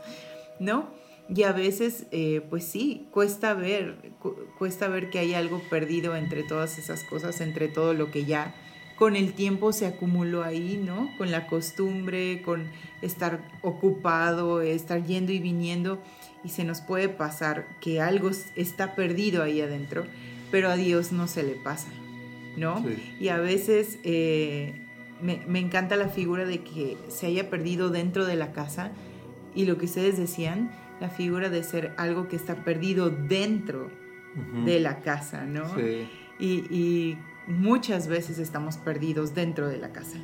[0.59, 0.89] ¿no?
[1.33, 4.13] Y a veces, eh, pues sí, cuesta ver,
[4.59, 8.53] cuesta ver que hay algo perdido entre todas esas cosas, entre todo lo que ya
[9.01, 11.09] con el tiempo se acumuló ahí, ¿no?
[11.17, 16.03] Con la costumbre, con estar ocupado, estar yendo y viniendo
[16.45, 20.05] y se nos puede pasar que algo está perdido ahí adentro,
[20.51, 21.89] pero a Dios no se le pasa,
[22.57, 22.85] ¿no?
[23.19, 24.87] Y a veces eh,
[25.23, 28.93] me, encanta la figura de que se haya perdido dentro de la casa
[29.55, 33.91] y lo que ustedes decían, la figura de ser algo que está perdido dentro
[34.65, 35.65] de la casa, ¿no?
[35.75, 36.09] Sí.
[36.39, 40.19] y muchas veces estamos perdidos dentro de la casa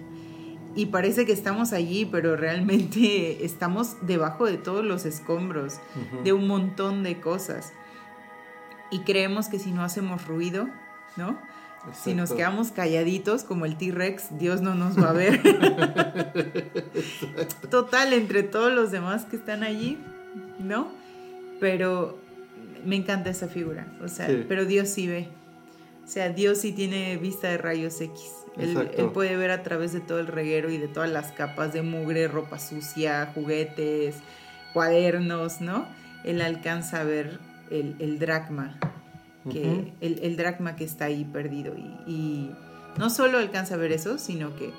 [0.77, 5.81] y parece que estamos allí, pero realmente estamos debajo de todos los escombros,
[6.23, 7.73] de un montón de cosas.
[8.91, 10.69] Y creemos que si no hacemos ruido,
[11.17, 11.39] ¿no?
[11.93, 15.41] Si nos quedamos calladitos como el T-Rex, Dios no nos va a ver.
[17.71, 19.99] Total, entre todos los demás que están allí,
[20.59, 20.89] ¿no?
[21.61, 22.19] Pero
[22.85, 25.29] me encanta esa figura, o sea, pero Dios sí ve.
[26.05, 28.46] O sea, Dios sí tiene vista de rayos X.
[28.59, 31.83] Él, puede ver a través de todo el reguero y de todas las capas de
[31.83, 34.17] mugre, ropa sucia, juguetes,
[34.73, 35.87] cuadernos, ¿no?
[36.25, 37.39] Él alcanza a ver
[37.71, 38.79] el, dracma,
[39.51, 41.75] que, el, dracma que está ahí perdido.
[42.07, 42.51] Y,
[42.99, 44.73] no solo alcanza a ver eso, sino que,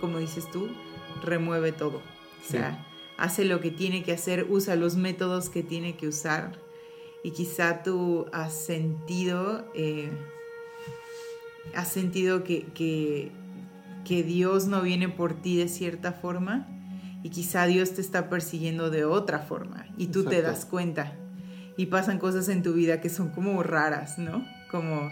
[0.00, 0.70] como dices tú,
[1.22, 1.98] remueve todo.
[1.98, 2.86] O sea,
[3.18, 6.52] hace lo que tiene que hacer, usa los métodos que tiene que usar.
[7.22, 9.70] Y quizá tú has sentido...
[9.74, 10.10] Eh,
[11.74, 13.32] has sentido que, que,
[14.22, 16.66] Dios no viene por ti de cierta forma
[17.22, 21.12] y quizá Dios te está persiguiendo de otra forma y tú te das cuenta
[21.76, 24.46] y pasan cosas en tu vida que son como raras, ¿no?
[24.70, 25.10] Como,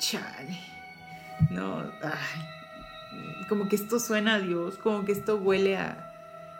[0.00, 0.58] chale,
[1.50, 1.84] no,
[3.48, 6.06] como que esto suena a Dios, como que esto huele a,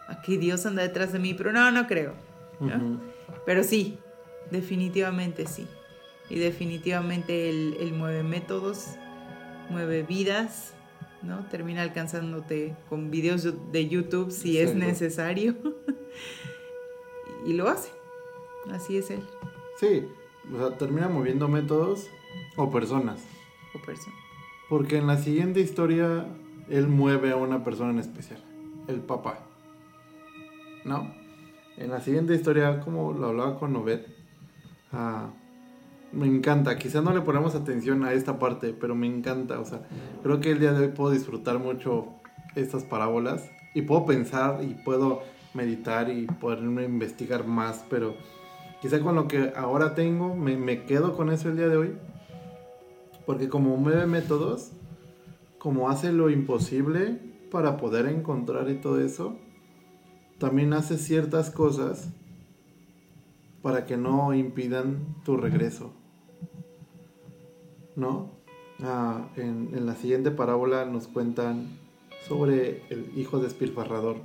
[0.08, 2.14] a que Dios anda detrás de mí, pero no, no creo,
[3.44, 3.98] Pero sí,
[4.50, 5.66] definitivamente sí.
[6.28, 8.96] Y definitivamente él, él mueve métodos,
[9.70, 10.74] mueve vidas,
[11.22, 11.46] ¿no?
[11.46, 15.57] Termina alcanzándote con videos de YouTube si es necesario.
[17.46, 17.90] y lo hace.
[18.70, 19.22] Así es él.
[19.79, 20.09] Sí,
[20.52, 22.09] o sea, termina moviendo métodos
[22.57, 23.24] o personas.
[23.74, 24.18] O personas.
[24.68, 26.26] Porque en la siguiente historia
[26.68, 28.42] él mueve a una persona en especial,
[28.88, 29.40] el papá.
[30.85, 31.14] ¿No?
[31.76, 34.00] En la siguiente historia, como lo hablaba con Noved,
[34.92, 35.31] ah,
[36.12, 36.77] me encanta.
[36.79, 39.61] Quizá no le ponemos atención a esta parte, pero me encanta.
[39.61, 39.83] O sea,
[40.23, 42.14] creo que el día de hoy puedo disfrutar mucho
[42.55, 45.23] estas parábolas y puedo pensar y puedo
[45.55, 48.14] meditar y poderme investigar más, pero
[48.81, 51.97] quizá con lo que ahora tengo me, me quedo con eso el día de hoy.
[53.25, 54.73] Porque como mueve métodos,
[55.59, 57.19] como hace lo imposible
[57.51, 59.37] para poder encontrar y todo eso,
[60.38, 62.11] también hace ciertas cosas
[63.66, 65.92] para que no impidan tu regreso.
[67.96, 68.31] ¿No?
[68.81, 71.66] Ah, en, la siguiente parábola nos cuentan
[72.29, 74.18] sobre el hijo despilfarrador.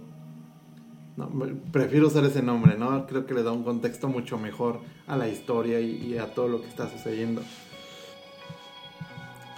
[1.17, 1.27] No,
[1.71, 3.07] prefiero usar ese nombre, ¿no?
[3.07, 6.61] Creo que le da un contexto mucho mejor a la historia y, a todo lo
[6.61, 7.41] que está sucediendo.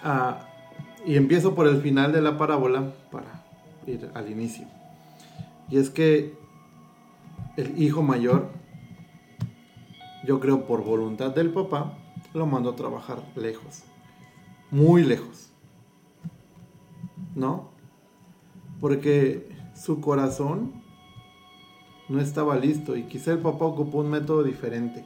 [0.01, 0.47] Ah,
[1.05, 3.43] y empiezo por el final de la parábola para
[3.85, 4.65] ir al inicio.
[5.69, 6.35] Y es que
[7.57, 8.62] el hijo mayor,
[10.23, 11.97] yo creo por voluntad del papá,
[12.33, 13.83] lo mandó a trabajar lejos,
[14.71, 15.51] muy lejos.
[17.35, 17.69] ¿No?
[18.79, 20.83] Porque su corazón
[22.09, 25.05] no estaba listo y quizá el papá ocupó un método diferente.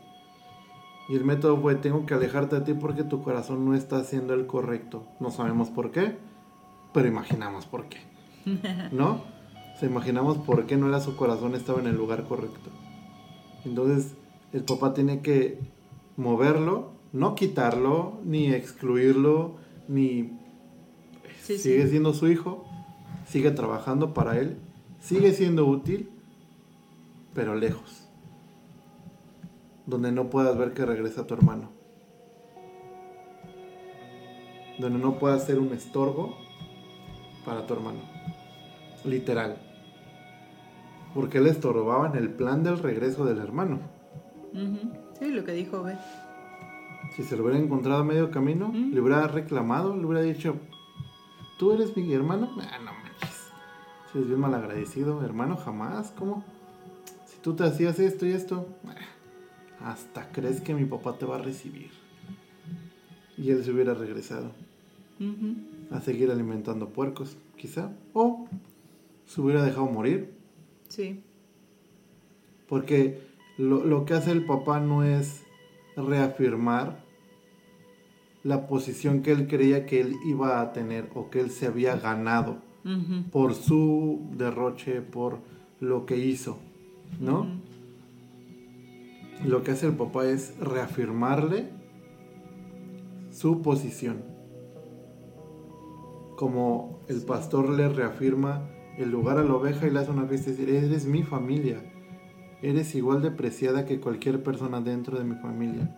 [1.10, 4.34] Y el método fue, tengo que alejarte de ti porque tu corazón no está haciendo
[4.34, 5.04] el correcto.
[5.20, 6.18] No sabemos por qué,
[6.94, 8.00] pero imaginamos por qué.
[8.92, 9.22] ¿No?
[9.80, 12.72] Se imaginamos por qué no era su corazón, estaba en el lugar correcto.
[13.64, 14.16] Entonces,
[14.54, 15.60] el papá tiene que
[16.16, 19.56] moverlo, no quitarlo, ni excluirlo,
[19.88, 20.38] ni...
[21.44, 22.66] sigue siendo su hijo,
[23.28, 24.58] sigue trabajando para él,
[25.00, 26.10] sigue siendo útil,
[27.34, 28.08] pero lejos
[29.88, 31.70] donde no puedas ver que regresa tu hermano.
[34.78, 36.38] Donde no puedas ser un estorbo
[37.46, 38.02] para tu hermano.
[39.06, 39.58] Literal.
[41.16, 43.80] Porque él estorbaba en el plan del regreso del hermano.
[45.20, 45.96] Sí, lo que dijo B.
[47.16, 50.56] Si se lo hubiera encontrado a medio camino, le hubiera reclamado, le hubiera dicho,
[51.58, 52.50] ¿tú eres mi hermano?
[52.62, 53.50] Ah, no manches.
[54.12, 56.44] Si eres bien malagradecido, hermano, jamás, ¿cómo?
[57.26, 58.68] Si tú te hacías esto y esto,
[59.80, 61.92] hasta crees que mi papá te va a recibir.
[63.38, 64.52] Y él se hubiera regresado
[65.92, 67.92] a seguir alimentando puercos, quizá.
[68.14, 68.48] O
[69.26, 70.34] se hubiera dejado morir.
[70.90, 71.22] Sí.
[72.68, 73.27] Porque
[73.58, 75.44] lo, lo que hace el papá no es
[75.96, 77.04] reafirmar
[78.44, 81.96] la posición que él creía que él iba a tener o que él se había
[81.98, 82.62] ganado
[83.32, 85.40] por su derroche, por
[85.82, 86.58] lo que hizo,
[87.20, 87.46] ¿no?
[89.46, 91.70] lo que hace el papá es reafirmarle
[93.32, 94.24] su posición.
[96.38, 100.50] Como el pastor le reafirma el lugar a la oveja y le hace una fiesta
[100.50, 101.82] y dice, eres mi familia,
[102.62, 105.96] eres igual de preciada que cualquier persona dentro de mi familia.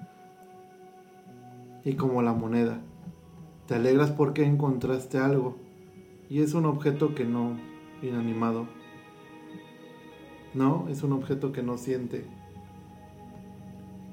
[1.84, 2.82] Y como la moneda,
[3.66, 5.58] te alegras porque encontraste algo
[6.30, 7.58] y es un objeto que no,
[8.02, 8.68] inanimado,
[10.54, 12.26] no, es un objeto que no siente,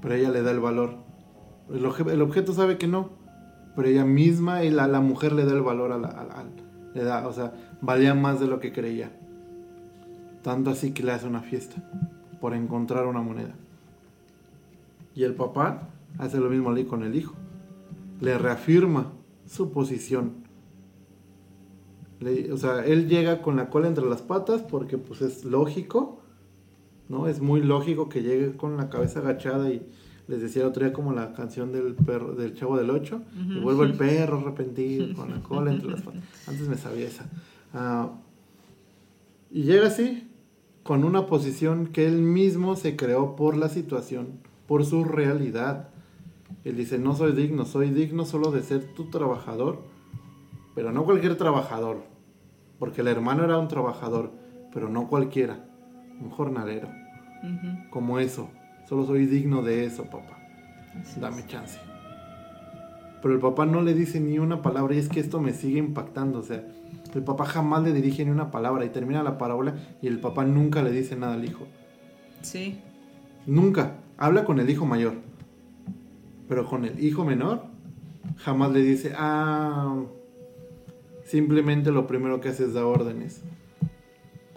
[0.00, 0.98] pero ella le da el valor.
[1.68, 3.10] El, objeto sabe que no,
[3.74, 6.46] pero ella misma y la, mujer le da el valor a la,
[6.94, 9.10] le da, o sea, valía más de lo que creía.
[10.42, 11.82] Tanto así que le hace una fiesta
[12.40, 13.54] por encontrar una moneda.
[15.14, 17.34] Y el papá hace lo mismo con el hijo.
[18.20, 19.12] Le reafirma
[19.46, 20.44] su posición.
[22.52, 26.20] o sea, él llega con la cola entre las patas porque pues es lógico
[27.08, 27.28] ¿no?
[27.28, 29.82] Es muy lógico que llegue con la cabeza agachada y
[30.28, 33.22] les decía el otro día como la canción del perro del chavo del 8,
[33.56, 36.02] y vuelvo el perro arrepentido con la cola entre las
[36.46, 37.26] Antes me sabía esa.
[37.72, 38.10] Ah,
[39.50, 40.28] y llega así,
[40.86, 45.88] con una posición que él mismo se creó por la situación, por su realidad.
[46.64, 49.82] Él dice, no soy digno, soy digno solo de ser tu trabajador,
[50.76, 52.04] pero no cualquier trabajador,
[52.78, 54.30] porque el hermano era un trabajador,
[54.72, 55.66] pero no cualquiera
[56.20, 56.88] un jornalero.
[57.90, 58.48] Como eso.
[58.88, 60.38] Solo soy digno de eso, papá.
[61.20, 61.80] Dame chance.
[63.22, 65.78] Pero el papá no le dice ni una palabra y es que esto me sigue
[65.78, 66.38] impactando.
[66.38, 66.64] O sea,
[67.16, 70.44] el papá jamás le dirige ni una palabra y termina la parábola y el papá
[70.44, 71.66] nunca le dice nada al hijo.
[72.42, 72.80] Sí.
[73.46, 73.96] Nunca.
[74.18, 75.14] Habla con el hijo mayor.
[76.48, 77.62] Pero con el hijo menor,
[78.36, 79.96] jamás le dice, ah,
[81.24, 83.42] simplemente lo primero que hace es dar órdenes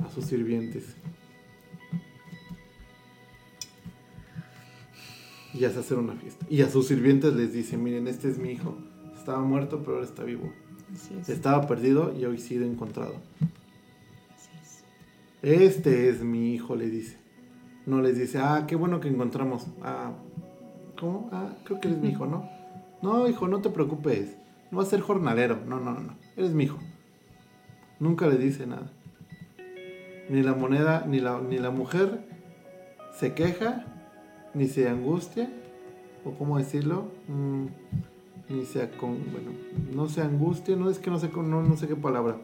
[0.06, 0.96] a sus sirvientes.
[5.54, 6.46] y hace hacer una fiesta.
[6.50, 8.78] Y a sus sirvientes les dice, miren, este es mi hijo.
[9.18, 10.54] Estaba muerto, pero ahora está vivo.
[11.28, 13.16] Estaba perdido y hoy sido encontrado.
[15.42, 17.18] Este es mi hijo, le dice.
[17.86, 19.68] No les dice, ah, qué bueno que encontramos.
[19.82, 20.12] Ah,
[21.00, 21.30] ¿cómo?
[21.32, 22.50] Ah, creo que eres mi hijo, ¿no?
[23.02, 24.36] No, hijo, no te preocupes.
[24.72, 25.62] No va a ser jornalero.
[25.66, 26.18] No, no, no.
[26.36, 26.78] Eres mi hijo.
[27.98, 28.92] Nunca le dice nada.
[30.30, 32.20] Ni la moneda, ni la, ni la mujer
[33.20, 33.86] se queja,
[34.54, 35.50] ni se angustia,
[36.26, 37.66] o cómo decirlo, mm,
[38.50, 39.52] ni se, con, bueno,
[39.94, 42.38] no se angustia, no es que no sé, no, no sé qué palabra,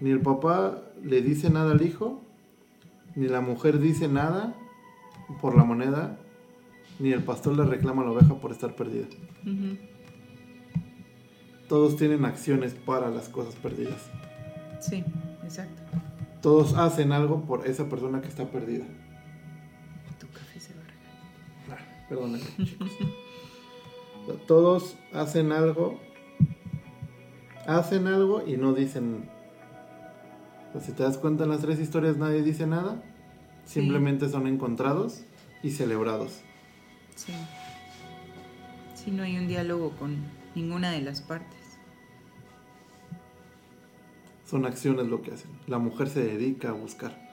[0.00, 2.22] ni el papá le dice nada al hijo,
[3.14, 4.54] ni la mujer dice nada
[5.40, 6.18] por la moneda,
[6.98, 9.06] ni el pastor le reclama a la oveja por estar perdida.
[11.68, 14.10] Todos tienen acciones para las cosas perdidas.
[14.80, 15.02] Sí,
[15.42, 15.82] exacto.
[16.42, 18.84] Todos hacen algo por esa persona que está perdida.
[22.08, 22.90] Perdónenme, chicos.
[24.46, 26.00] Todos hacen algo,
[27.66, 29.28] hacen algo y no dicen
[30.72, 33.02] Pues si te das cuenta en las tres historias nadie dice nada,
[33.64, 35.24] simplemente son encontrados
[35.62, 36.40] y celebrados.
[37.14, 37.32] Sí.
[38.94, 40.16] Sí, no hay un diálogo con
[40.54, 41.56] ninguna de las partes.
[44.44, 45.50] Son acciones lo que hacen.
[45.66, 47.26] La mujer se dedica a buscar.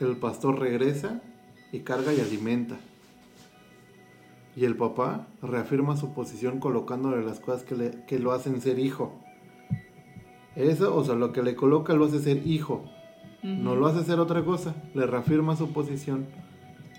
[0.00, 1.22] El pastor regresa
[1.70, 2.78] y carga y alimenta.
[4.56, 8.78] Y el papá reafirma su posición colocándole las cosas que, le, que lo hacen ser
[8.78, 9.12] hijo.
[10.54, 12.84] Eso, o sea, lo que le coloca lo hace ser hijo.
[13.42, 14.74] No lo hace ser otra cosa.
[14.94, 16.26] Le reafirma su posición.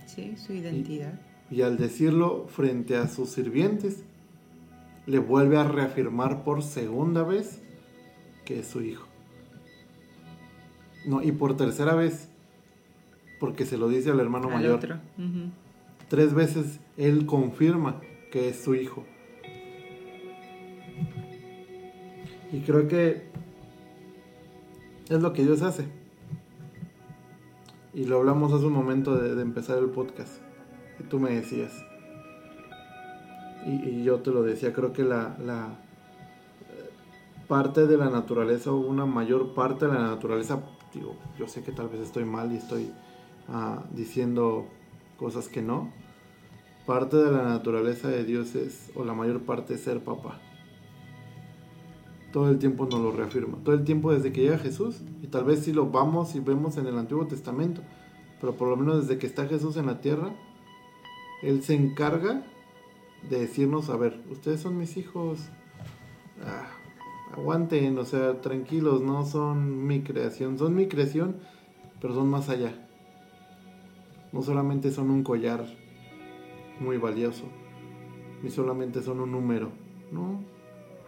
[0.05, 1.19] Sí, su identidad.
[1.49, 4.03] Y, y al decirlo frente a sus sirvientes,
[5.05, 7.61] le vuelve a reafirmar por segunda vez
[8.43, 9.07] que es su hijo.
[11.07, 12.29] No, y por tercera vez,
[13.39, 14.75] porque se lo dice al hermano Al mayor.
[14.75, 14.97] otro.
[16.09, 19.03] Tres veces él confirma que es su hijo.
[22.51, 23.23] Y creo que
[25.09, 25.85] es lo que Dios hace.
[27.93, 30.41] Y lo hablamos hace un momento de, empezar el podcast.
[30.99, 31.71] Y tú me decías.
[33.65, 35.79] Y, yo te lo decía, creo que la, la
[37.47, 40.61] parte de la naturaleza, o una mayor parte de la naturaleza,
[40.93, 42.91] digo, yo sé que tal vez estoy mal y estoy
[43.49, 44.67] ah, diciendo
[45.17, 45.91] cosas que no.
[46.85, 50.39] Parte de la naturaleza de Dios es, o la mayor parte ser papá.
[52.31, 53.57] Todo el tiempo nos lo reafirma.
[53.63, 56.77] Todo el tiempo desde que llega Jesús, y tal vez si lo vamos y vemos
[56.77, 57.81] en el Antiguo Testamento,
[58.39, 60.35] pero por lo menos desde que está Jesús en la tierra,
[61.41, 62.43] Él se encarga
[63.29, 65.39] de decirnos, a ver, ustedes son mis hijos,
[66.43, 66.67] ah,
[67.35, 71.37] aguanten, o sea, tranquilos, no son mi creación, son mi creación,
[71.99, 72.87] pero son más allá.
[74.31, 75.65] No solamente son un collar
[76.79, 77.45] muy valioso,
[78.41, 79.71] ni solamente son un número,
[80.11, 80.43] no,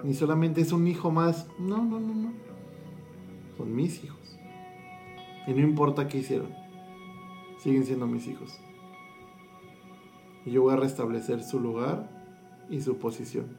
[0.04, 2.34] ni solamente es un hijo más, no, no, no, no,
[3.58, 4.18] son mis hijos.
[5.48, 6.54] Y no importa qué hicieron,
[7.60, 8.60] siguen siendo mis hijos.
[10.46, 12.10] Y yo voy a restablecer su lugar
[12.70, 13.58] y su posición.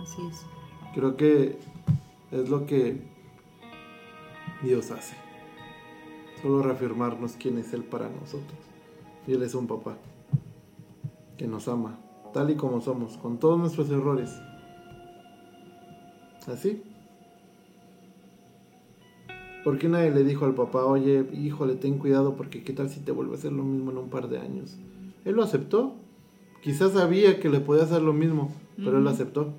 [0.00, 0.46] Así es.
[0.94, 1.58] Creo que
[2.30, 3.02] es lo que
[4.62, 5.16] Dios hace.
[6.42, 8.58] Solo reafirmarnos quién es Él para nosotros.
[9.26, 9.98] Y Él es un papá
[11.36, 11.98] que nos ama,
[12.32, 14.40] tal y como somos, con todos nuestros errores.
[16.46, 16.82] Así.
[19.64, 23.00] ¿Por qué nadie le dijo al papá, oye, híjole, ten cuidado porque qué tal si
[23.00, 24.78] te vuelve a hacer lo mismo en un par de años?
[25.24, 25.96] Él lo aceptó.
[26.62, 29.54] Quizás sabía que le podía hacer lo mismo, pero él lo aceptó.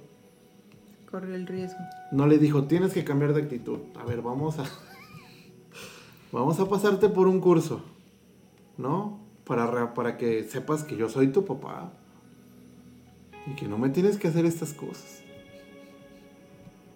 [1.12, 1.80] Corre el riesgo.
[2.12, 3.80] No le dijo, tienes que cambiar de actitud.
[4.00, 4.64] A ver, vamos a.
[6.32, 7.82] vamos a pasarte por un curso.
[8.78, 9.27] ¿No?
[9.48, 11.93] Para, para que sepas que yo soy tu papá.
[13.45, 15.24] Y que no me tienes que hacer estas cosas.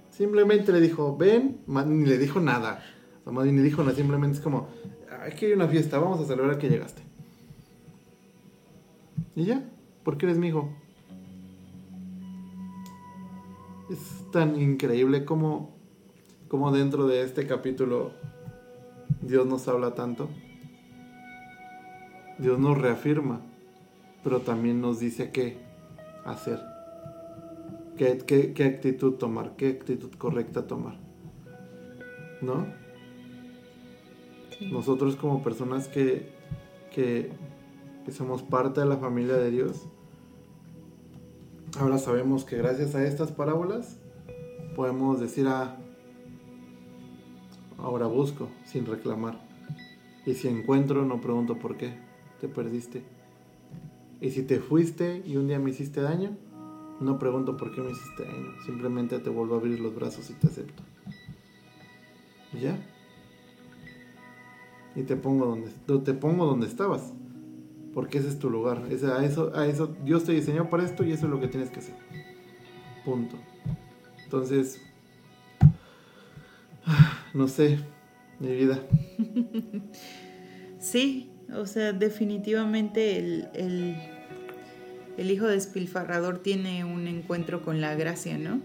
[0.09, 2.83] Simplemente le dijo, ven, ni le dijo nada.
[3.25, 4.67] Ni dijo nada, simplemente es como,
[5.25, 7.01] aquí hay una fiesta, vamos a celebrar que llegaste.
[9.35, 9.63] Y ya,
[10.03, 10.69] porque eres mi hijo.
[13.89, 15.75] Es tan increíble como,
[16.47, 18.11] como dentro de este capítulo
[19.21, 20.29] Dios nos habla tanto.
[22.37, 23.41] Dios nos reafirma,
[24.23, 25.57] pero también nos dice qué
[26.25, 26.59] hacer.
[27.97, 30.95] Qué, qué- qué actitud tomar, qué actitud correcta tomar.
[32.41, 32.65] ¿No?
[34.57, 34.71] Sí.
[34.71, 36.29] Nosotros como personas que,
[36.93, 37.31] que,
[38.05, 39.87] que somos parte de la familia de Dios,
[41.79, 43.97] ahora sabemos que gracias a estas parábolas
[44.75, 45.77] podemos decir, ah,
[47.77, 49.39] ahora busco sin reclamar.
[50.25, 51.93] Y si encuentro, no pregunto por qué,
[52.41, 53.03] te perdiste.
[54.19, 56.35] Y si te fuiste y un día me hiciste daño,
[56.99, 60.33] no pregunto por qué me hiciste daño, simplemente te vuelvo a abrir los brazos y
[60.33, 60.83] te acepto.
[62.53, 62.77] ¿Y ya?
[64.95, 65.71] y te pongo donde
[66.03, 67.13] te pongo donde estabas
[67.93, 71.03] porque ese es tu lugar ese, a eso a eso Dios te diseñó para esto
[71.03, 71.95] y eso es lo que tienes que hacer
[73.05, 73.37] punto
[74.23, 74.81] entonces
[77.33, 77.79] no sé
[78.39, 78.79] mi vida
[80.79, 83.95] Sí, o sea, definitivamente el, el,
[85.17, 88.61] el hijo despilfarrador tiene un encuentro con la gracia, ¿no?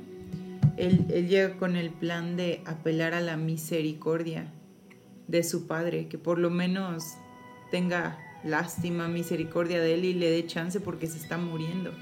[0.76, 4.52] Él, llega con el plan de apelar a la misericordia
[5.26, 7.14] de su padre, que por lo menos
[7.70, 11.92] tenga lástima, misericordia de él y le dé chance porque se está muriendo.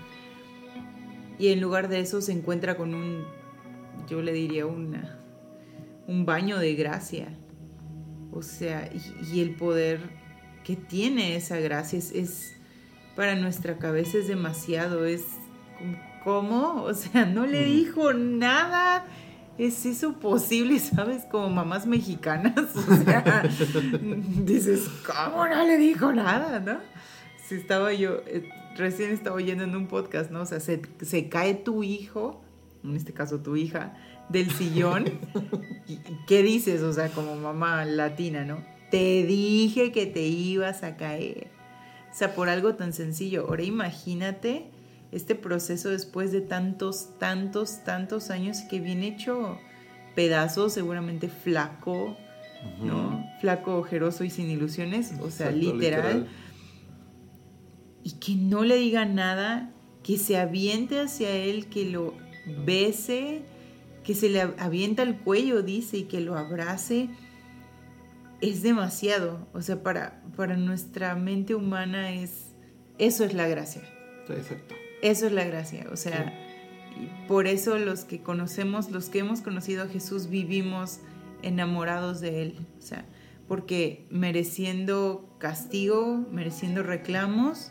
[1.38, 3.24] Y en lugar de eso se encuentra con un,
[4.08, 5.18] yo le diría, una,
[6.06, 7.28] un baño de gracia.
[8.32, 8.90] O sea,
[9.32, 10.00] y el poder
[10.64, 12.56] que tiene esa gracia es, es-
[13.16, 15.22] para nuestra cabeza es demasiado, es
[15.78, 16.82] como, ¿cómo?
[16.82, 19.04] O sea, no le dijo nada
[19.56, 21.22] ¿Es eso posible, sabes?
[21.30, 22.74] Como mamás mexicanas.
[22.74, 23.44] O sea,
[24.44, 26.78] dices, ¿cómo no le dijo nada, no?
[27.46, 30.40] Si estaba yo, eh, recién estaba oyendo en un podcast, ¿no?
[30.40, 32.42] O sea, se, se cae tu hijo,
[32.82, 33.94] en este caso tu hija,
[34.28, 35.04] del sillón.
[35.86, 36.82] ¿Y ¿Qué dices?
[36.82, 38.58] O sea, como mamá latina, ¿no?
[38.94, 41.48] Te dije que te ibas a caer.
[42.12, 43.46] O sea, por algo tan sencillo.
[43.48, 44.70] Ahora imagínate
[45.10, 49.58] este proceso después de tantos, tantos, tantos años que viene hecho
[50.14, 52.16] pedazos, seguramente flaco,
[52.82, 53.24] ¿no?
[53.40, 56.28] Flaco, ojeroso y sin ilusiones, o sea, Exacto, literal.
[58.04, 59.72] Y que no le diga nada,
[60.04, 62.14] que se aviente hacia él, que lo
[62.64, 63.42] bese,
[64.04, 67.08] que se le avienta al cuello, dice, y que lo abrace.
[68.44, 72.54] Es demasiado, o sea, para, para nuestra mente humana es,
[72.98, 73.82] eso es la gracia.
[74.28, 74.74] Exacto.
[75.02, 76.32] Eso es la gracia, o sea,
[76.96, 81.00] y por eso los que conocemos, los que hemos conocido a Jesús, vivimos
[81.42, 83.04] enamorados de Él, o sea,
[83.46, 87.70] porque mereciendo castigo, mereciendo reclamos,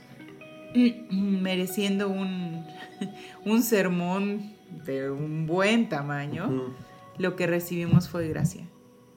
[1.10, 2.66] mereciendo un,
[3.46, 4.54] un sermón
[4.86, 6.76] de un buen tamaño,
[7.18, 8.68] lo que recibimos fue gracia.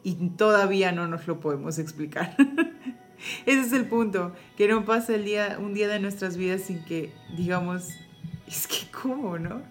[0.06, 2.36] Y todavía no nos lo podemos explicar.
[3.46, 6.84] Ese es el punto, que no pasa el día, un día de nuestras vidas sin
[6.84, 7.88] que digamos,
[8.46, 9.62] es que cómo, ¿no?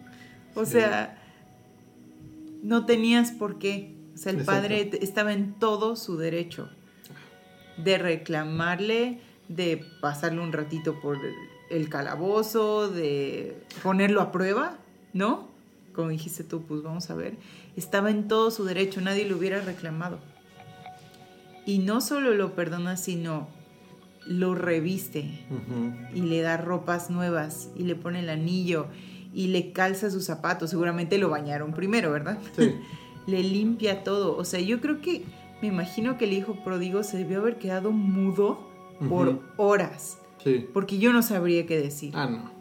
[0.54, 0.74] O Sí.
[0.74, 1.18] sea,
[2.64, 3.96] no tenías por qué.
[4.14, 4.62] O sea, el Exacto.
[4.62, 6.70] padre estaba en todo su derecho
[7.78, 11.18] de reclamarle, de pasarle un ratito por
[11.70, 14.78] el calabozo, de ponerlo a prueba,
[15.14, 15.48] ¿no?
[15.94, 17.38] Como dijiste tú, pues vamos a ver.
[17.76, 20.20] Estaba en todo su derecho, nadie lo hubiera reclamado.
[21.66, 23.48] Y no solo lo perdona, sino
[24.28, 25.46] lo reviste
[26.14, 28.88] y le da ropas nuevas y le pone el anillo
[29.34, 30.70] y le calza sus zapatos.
[30.70, 32.38] Seguramente lo bañaron primero, ¿verdad?
[32.56, 32.76] Sí.
[33.28, 34.38] le limpia todo.
[34.38, 35.24] O sea, yo creo que,
[35.62, 38.70] me imagino que el hijo pródigo se debió haber quedado mudo
[39.10, 40.68] por horas, Sí.
[40.74, 42.14] porque yo no sabría qué decir.
[42.16, 42.52] Ah, no.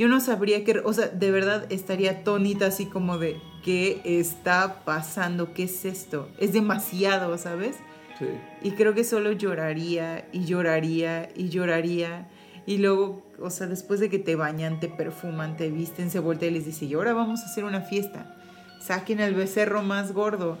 [0.00, 4.82] Yo no sabría qué, o sea, de verdad estaría atónita así como de, ¿qué está
[4.86, 5.52] pasando?
[5.52, 6.30] ¿Qué es esto?
[6.38, 7.76] Es demasiado, ¿sabes?
[8.18, 8.24] Sí.
[8.62, 12.30] Y creo que solo lloraría y lloraría y lloraría.
[12.64, 16.48] Y luego, o sea, después de que te bañan, te perfuman, te visten, se voltea
[16.48, 18.38] y les dice, y ahora vamos a hacer una fiesta.
[18.80, 20.56] Saquen al becerro más gordo.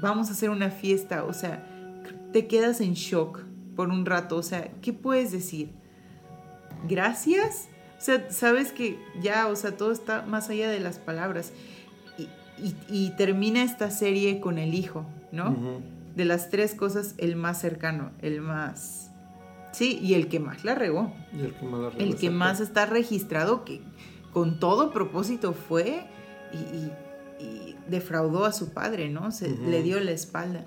[0.00, 1.24] Vamos a hacer una fiesta.
[1.24, 1.66] O sea,
[2.32, 3.40] te quedas en shock
[3.74, 4.36] por un rato.
[4.36, 5.72] O sea, ¿qué puedes decir?
[6.88, 7.68] ¿Gracias?
[7.98, 11.52] O sea, sabes que ya, o sea, todo está más allá de las palabras.
[12.18, 12.22] Y,
[12.66, 15.56] y- y termina esta serie con el hijo, ¿no?
[16.14, 19.10] De las tres cosas, el más cercano, el más...
[19.72, 21.12] Sí, y el que más la regó.
[21.34, 23.82] Y el que más, la El regla, que más está registrado, que
[24.32, 26.06] con todo propósito fue
[26.52, 26.90] y,
[27.88, 29.30] defraudó a su padre, ¿no?
[29.30, 30.64] Se le dio la espalda.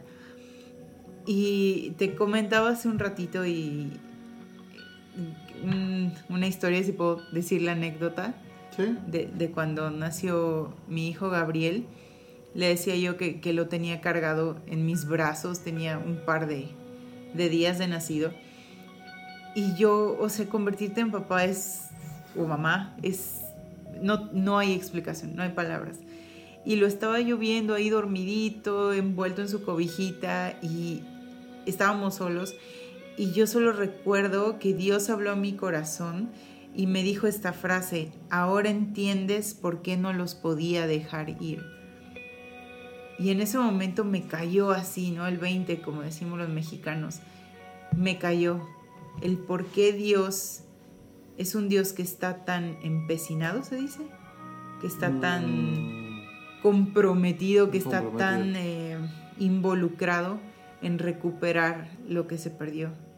[1.26, 3.92] Y te comentaba hace un ratito y
[5.64, 8.36] mm, una historia, si puedo decir la anécdota
[8.76, 8.96] Sí.
[9.08, 11.86] de, de cuando nació mi hijo Gabriel,
[12.54, 16.68] le decía yo que, que lo tenía cargado en mis brazos, tenía un par de,
[17.34, 18.32] de días de nacido.
[19.56, 21.90] Y yo, o sea, convertirte en papá es,
[22.38, 23.42] o mamá, es,
[24.02, 25.98] no, no hay explicación, no hay palabras.
[26.66, 31.02] Y lo estaba yo viendo ahí dormidito, envuelto en su cobijita y
[31.66, 32.56] estábamos solos.
[33.20, 36.30] Y yo solo recuerdo que Dios habló a mi corazón
[36.74, 41.66] y me dijo esta frase, ahora entiendes por qué no los podía dejar ir.
[43.20, 45.28] Y en ese momento me cayó así, ¿no?
[45.28, 47.20] El 20, como decimos los mexicanos.
[47.94, 48.62] Me cayó
[49.22, 50.62] el por qué Dios
[51.38, 54.00] es un Dios que está tan empecinado, se dice,
[54.80, 58.98] que está tan Mm, comprometido, que está tan eh,
[59.40, 60.40] involucrado
[60.82, 63.09] en recuperar lo que se perdió.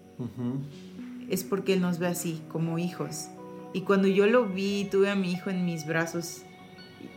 [1.30, 3.28] Es porque Él nos ve así, como hijos.
[3.74, 6.44] Y cuando yo lo vi, tuve a mi hijo en mis brazos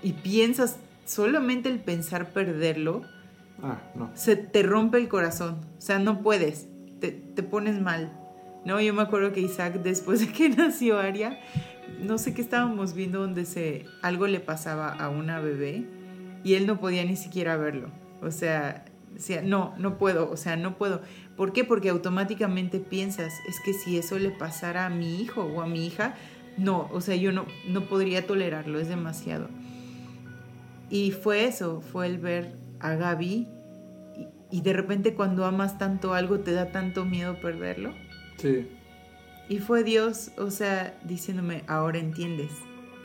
[0.02, 3.02] y, y piensas, solamente el pensar perderlo,
[3.62, 4.10] Ah, no.
[4.14, 5.56] se te rompe el corazón.
[5.78, 6.68] O sea, no puedes,
[7.00, 8.12] te, te pones mal.
[8.64, 11.38] No, yo me acuerdo que Isaac, después de que nació Aria,
[12.00, 15.84] no sé qué estábamos viendo donde se, algo le pasaba a una bebé
[16.44, 17.90] y él no podía ni siquiera verlo.
[18.22, 18.84] O sea,
[19.14, 21.00] decía, no, no puedo, o sea, no puedo.
[21.36, 21.64] ¿Por qué?
[21.64, 25.86] Porque automáticamente piensas, es que si eso le pasara a mi hijo o a mi
[25.86, 26.14] hija,
[26.56, 29.48] no, o sea, yo no, no podría tolerarlo, es demasiado.
[30.90, 33.48] Y fue eso, fue el ver a Gaby
[34.50, 37.92] y, y de repente cuando amas tanto algo te da tanto miedo perderlo.
[38.36, 38.68] Sí.
[39.48, 42.50] Y fue Dios, o sea, diciéndome, ahora entiendes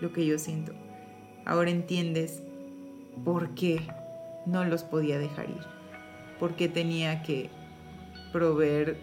[0.02, 0.74] lo que yo siento.
[1.46, 2.44] Ahora entiendes
[3.24, 3.82] por qué
[4.46, 5.66] no los podía dejar ir,
[6.40, 7.50] porque tenía que
[8.32, 8.98] proveer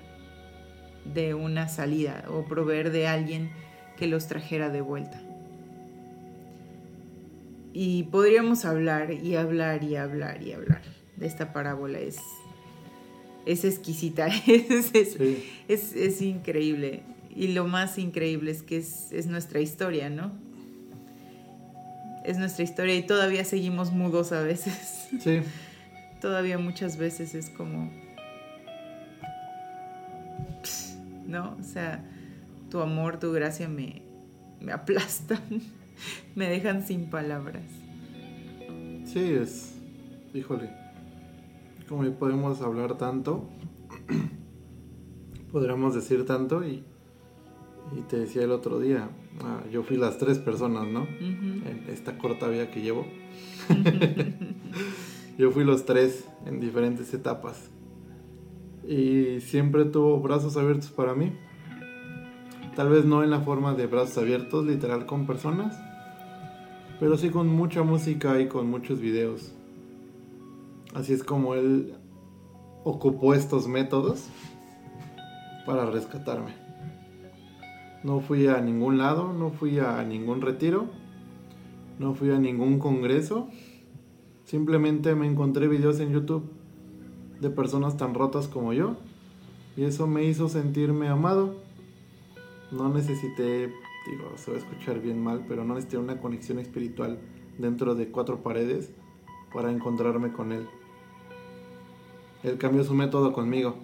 [1.15, 3.51] de una salida o proveer de alguien
[3.97, 5.21] que los trajera de vuelta.
[7.73, 10.83] Y podríamos hablar y hablar y hablar y hablar
[11.17, 11.99] de esta parábola.
[11.99, 12.19] Es,
[13.45, 17.03] es exquisita, es, es, es, increíble.
[17.35, 20.33] Y lo más increíble es que es, nuestra historia, ¿no?
[22.25, 25.09] Es nuestra historia y todavía seguimos mudos a veces.
[25.23, 25.41] Sí.
[26.21, 27.91] todavía muchas veces es como...
[31.27, 31.57] ¿No?
[31.59, 32.05] O sea,
[32.71, 34.03] tu amor, tu gracia me,
[34.61, 35.41] me aplastan,
[36.35, 37.65] me dejan sin palabras.
[39.05, 39.75] Sí, es...
[40.35, 40.71] Híjole.
[41.89, 43.49] Como podemos hablar tanto,
[45.53, 46.85] podríamos decir tanto y
[47.95, 49.09] y te decía el otro día,
[49.43, 51.07] ah, yo fui las tres personas, ¿no?
[51.21, 53.07] En esta corta vida que llevo.
[55.39, 57.71] yo fui los tres en diferentes etapas.
[58.87, 61.33] Y siempre tuvo brazos abiertos para mí.
[62.75, 65.77] Tal vez no en la forma de brazos abiertos, literal con personas.
[67.01, 69.53] Pero sí con mucha música y con muchos videos.
[70.95, 71.95] Así es como él
[72.85, 74.29] ocupó estos métodos
[75.67, 76.55] para rescatarme.
[78.03, 80.87] No fui a ningún lado, no fui a ningún retiro,
[81.99, 83.49] no fui a ningún congreso.
[84.47, 86.45] Simplemente me encontré videos en YouTube
[87.41, 88.97] de personas tan rotas como yo.
[89.77, 91.57] Y eso me hizo sentirme amado.
[92.71, 93.73] No necesité,
[94.09, 97.19] digo, se va a escuchar bien mal, pero no necesité una conexión espiritual
[97.59, 98.93] dentro de cuatro paredes
[99.53, 100.67] para encontrarme con Él.
[102.45, 103.75] Él cambió su método conmigo,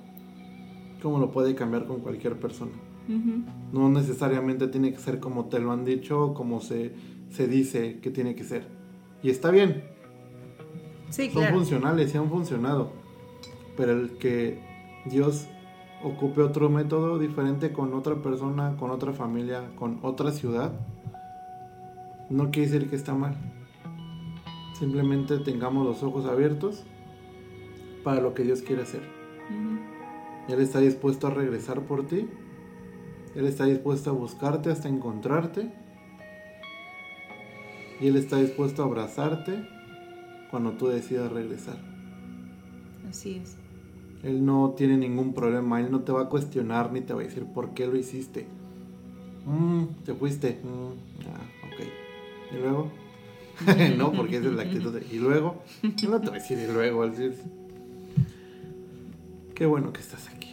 [1.02, 2.72] como lo puede cambiar con cualquier persona.
[3.72, 6.92] No necesariamente tiene que ser como te lo han dicho o como se,
[7.30, 8.68] se dice que tiene que ser.
[9.24, 9.91] Y está bien.
[11.12, 12.90] Sí, Son funcionales y han funcionado.
[13.76, 14.60] Pero el que
[15.06, 15.46] Dios
[16.02, 20.72] ocupe otro método diferente con otra persona, con otra familia, con otra ciudad,
[22.28, 23.36] no quiere decir que está mal.
[24.78, 26.82] Simplemente tengamos los ojos abiertos
[28.02, 29.02] para lo que Dios quiere hacer.
[30.48, 32.28] Él está dispuesto a regresar por ti
[33.34, 35.72] él está dispuesto a buscarte hasta encontrarte.
[38.00, 39.66] Y Él está dispuesto a abrazarte
[40.52, 41.78] cuando tú decidas regresar.
[43.08, 43.56] Así es.
[44.22, 47.24] Él no tiene ningún problema, Él no te va a cuestionar ni te va a
[47.24, 48.46] decir por qué lo hiciste.
[49.46, 50.60] Mm, te fuiste.
[50.62, 52.54] Mm, ah, ok.
[52.54, 52.92] ¿Y luego?
[53.96, 55.06] no, porque esa es la actitud de...
[55.10, 55.62] ¿Y luego?
[55.82, 57.08] No te voy a decir y luego.
[57.08, 57.34] Decir,
[59.54, 60.50] qué bueno que estás aquí.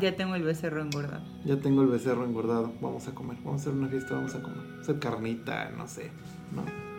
[0.00, 1.22] Ya tengo el becerro engordado.
[1.44, 2.72] Ya tengo el becerro engordado.
[2.80, 3.36] Vamos a comer.
[3.44, 4.80] Vamos a hacer una fiesta, vamos a comer.
[4.80, 6.10] Hacer carnita, no sé.
[6.50, 6.91] ¿No?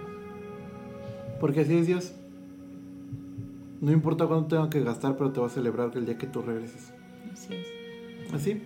[1.43, 2.13] Porque así es Dios.
[3.81, 6.41] No importa cuánto tenga que gastar, pero te va a celebrar el día que tú
[6.41, 6.93] regreses.
[7.33, 8.33] Así es.
[8.33, 8.63] Así.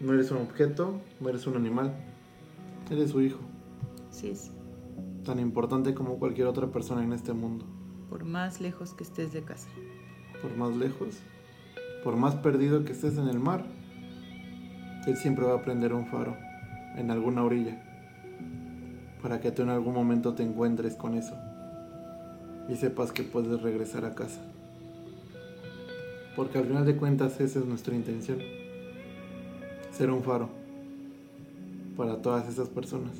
[0.00, 1.92] No eres un objeto, no eres un animal.
[2.90, 3.40] Eres su hijo.
[4.08, 4.50] Así es.
[5.26, 7.66] Tan importante como cualquier otra persona en este mundo.
[8.08, 9.68] Por más lejos que estés de casa.
[10.40, 11.18] Por más lejos
[12.02, 13.66] por más perdido que estés en el mar,
[15.06, 16.34] Él siempre va a prender un faro
[16.96, 17.78] en alguna orilla
[19.20, 21.36] para que tú en algún momento te encuentres con eso
[22.68, 24.40] y sepas que puedes regresar a casa.
[26.36, 28.38] Porque al final de cuentas esa es nuestra intención,
[29.92, 30.48] ser un faro
[31.96, 33.16] para todas esas personas.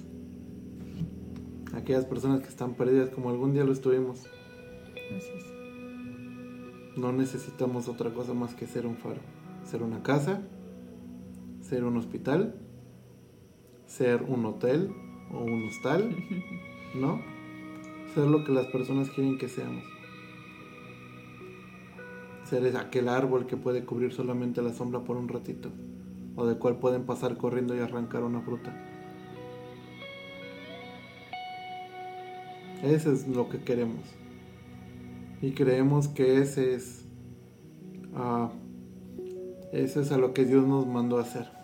[1.74, 4.26] Aquellas personas que están perdidas como algún día lo estuvimos.
[6.96, 9.20] No necesitamos otra cosa más que ser un faro.
[9.64, 10.40] Ser una casa,
[11.60, 12.54] ser un hospital,
[13.86, 14.90] ser un hotel
[15.32, 16.16] o un hostal,
[16.94, 17.20] ¿no?
[18.14, 19.84] Ser lo que las personas quieren que seamos.
[22.44, 25.70] Ser aquel árbol que puede cubrir solamente la sombra por un ratito,
[26.34, 28.74] o del cual pueden pasar corriendo y arrancar una fruta.
[32.82, 34.20] Eso es lo que queremos
[35.42, 37.04] y creemos que ese es
[38.14, 38.48] uh,
[39.72, 41.59] ese es a lo que Dios nos mandó a hacer.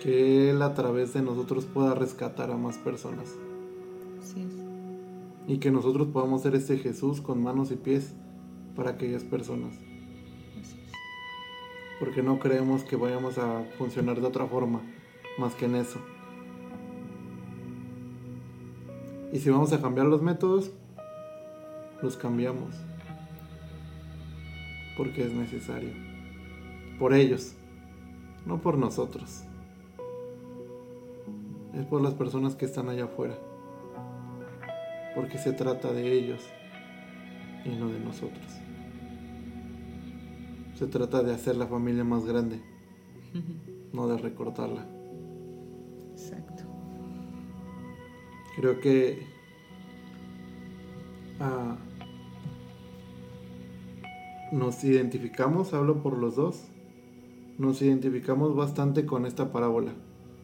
[0.00, 3.34] Que Él a través de nosotros pueda rescatar a más personas.
[4.22, 4.54] Así es.
[5.46, 8.14] Y que nosotros podamos ser ese Jesús con manos y pies
[8.74, 9.74] para aquellas personas.
[10.58, 10.92] Así es.
[11.98, 14.80] Porque no creemos que vayamos a funcionar de otra forma
[15.38, 16.00] más que en eso.
[19.32, 20.72] Y si vamos a cambiar los métodos,
[22.02, 22.74] los cambiamos.
[24.96, 25.90] Porque es necesario.
[26.98, 27.54] Por ellos,
[28.44, 29.44] no por nosotros.
[31.74, 33.38] Es por las personas que están allá afuera.
[35.14, 36.40] porque se trata de ellos
[37.64, 38.46] y no de nosotros.
[40.74, 42.60] Se trata de hacer la familia más grande,
[43.92, 44.86] no de recortarla.
[46.12, 46.62] Exacto.
[48.56, 49.26] Creo que
[51.40, 51.76] ah,
[54.52, 56.64] nos identificamos, hablo por los dos,
[57.58, 59.92] nos identificamos bastante con esta parábola,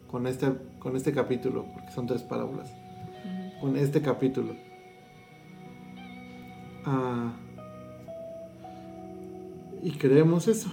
[0.09, 2.69] con este, con este capítulo, porque son tres parábolas,
[3.59, 4.55] con este capítulo.
[6.85, 7.33] Ah,
[9.83, 10.71] y creemos eso.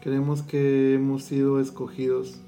[0.00, 2.40] Creemos que hemos sido escogidos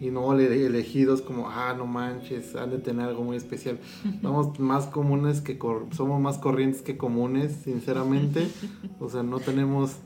[0.00, 3.78] y no elegidos como, ah, no manches, han de tener algo muy especial.
[4.22, 5.58] Somos más comunes que,
[5.92, 8.48] somos más corrientes que comunes, sinceramente.
[8.98, 9.96] O sea, no tenemos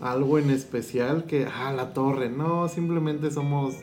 [0.00, 2.28] algo en especial que, ah, la torre.
[2.28, 3.76] No, simplemente somos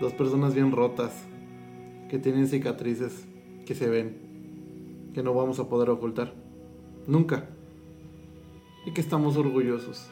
[0.00, 1.26] dos personas bien rotas,
[2.08, 3.26] que tienen cicatrices
[3.66, 6.34] que se ven, que no vamos a poder ocultar.
[7.06, 7.48] Nunca.
[8.86, 10.08] Y que estamos orgullosos.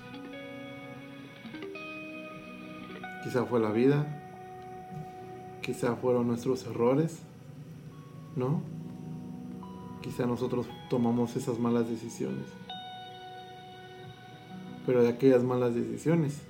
[3.24, 4.18] Quizá fue la vida,
[5.60, 7.20] quizá fueron nuestros errores,
[8.36, 8.62] ¿no?
[10.02, 12.46] Quizá nosotros tomamos esas malas decisiones.
[14.88, 16.40] Pero de aquellas malas decisiones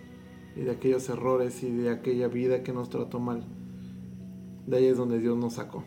[0.55, 3.43] y de aquellos errores y de aquella vida que nos trató mal,
[4.65, 5.83] de ahí es donde Dios nos sacó.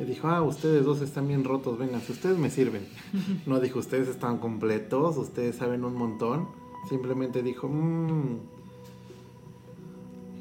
[0.00, 2.88] Y dijo, ah, ustedes dos están bien rotos, vengan, si ustedes me sirven.
[3.46, 6.48] No dijo, ustedes están completos, ustedes saben un montón
[6.88, 8.40] Simplemente dijo, mmm.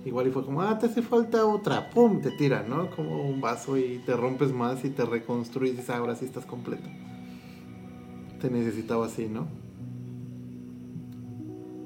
[0.04, 1.92] Igual y fue como, ah, te hace falta otra.
[1.92, 2.22] ¡Pum!
[2.22, 2.90] Te tira, ¿no?
[2.90, 6.48] Como un vaso y te rompes más y te reconstruyes y ah, ahora sí estás
[6.48, 6.90] completo.
[8.42, 9.64] Te necesitaba así, ¿no?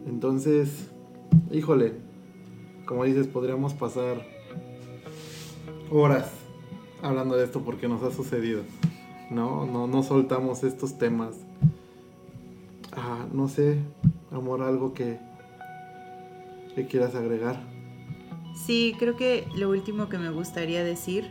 [0.09, 0.89] Entonces,
[1.51, 1.93] híjole,
[2.85, 4.25] como dices, podríamos pasar
[5.91, 6.31] horas
[7.03, 8.63] hablando de esto porque nos ha sucedido.
[9.29, 11.35] No, no, no soltamos estos temas.
[12.91, 13.77] Ah, no sé,
[14.31, 15.19] amor, algo que,
[16.73, 17.61] que quieras agregar.
[18.55, 21.29] Sí, creo que lo último que me gustaría decir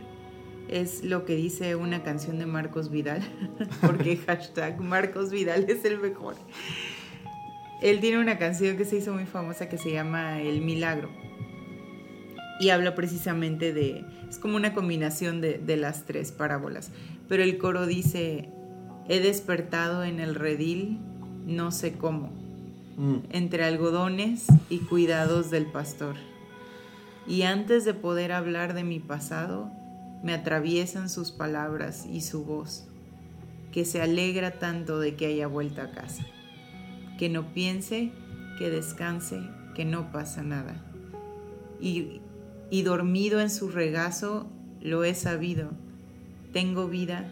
[0.69, 3.21] es lo que dice una canción de Marcos Vidal,
[3.81, 6.35] porque hashtag Marcos Vidal es el mejor.
[7.81, 11.09] Él tiene una canción que se hizo muy famosa que se llama El Milagro.
[12.59, 16.91] Y habla precisamente de, es como una combinación de, de las tres parábolas.
[17.29, 18.49] Pero el coro dice,
[19.07, 20.99] he despertado en el redil,
[21.45, 22.39] no sé cómo
[22.99, 23.19] Mm.
[23.29, 26.17] entre algodones y cuidados del pastor.
[27.25, 29.71] Y antes de poder hablar de mi pasado,
[30.21, 32.89] me atraviesan sus palabras y su voz,
[33.71, 36.25] que se alegra tanto de que haya vuelto a casa,
[37.19, 38.13] que no piense,
[38.57, 39.41] que descanse,
[39.75, 40.81] que no pasa nada.
[41.81, 42.21] Y,
[42.69, 44.47] y dormido en su regazo
[44.79, 45.71] lo he sabido,
[46.53, 47.29] tengo vida,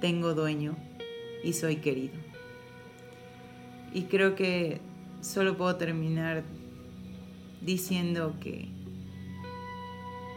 [0.00, 0.74] tengo dueño
[1.44, 2.14] y soy querido.
[3.94, 4.80] Y creo que
[5.20, 6.42] solo puedo terminar
[7.60, 8.70] diciendo que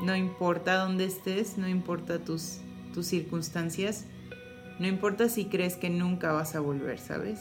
[0.04, 2.60] no importa dónde estés, no importa tus,
[2.94, 4.06] tus circunstancias,
[4.78, 7.40] no importa si crees que nunca vas a volver, ¿sabes?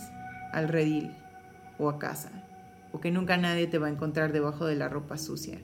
[0.50, 1.10] Al redil
[1.78, 2.30] o a casa,
[2.92, 5.58] o que nunca nadie te va a encontrar debajo de la ropa sucia.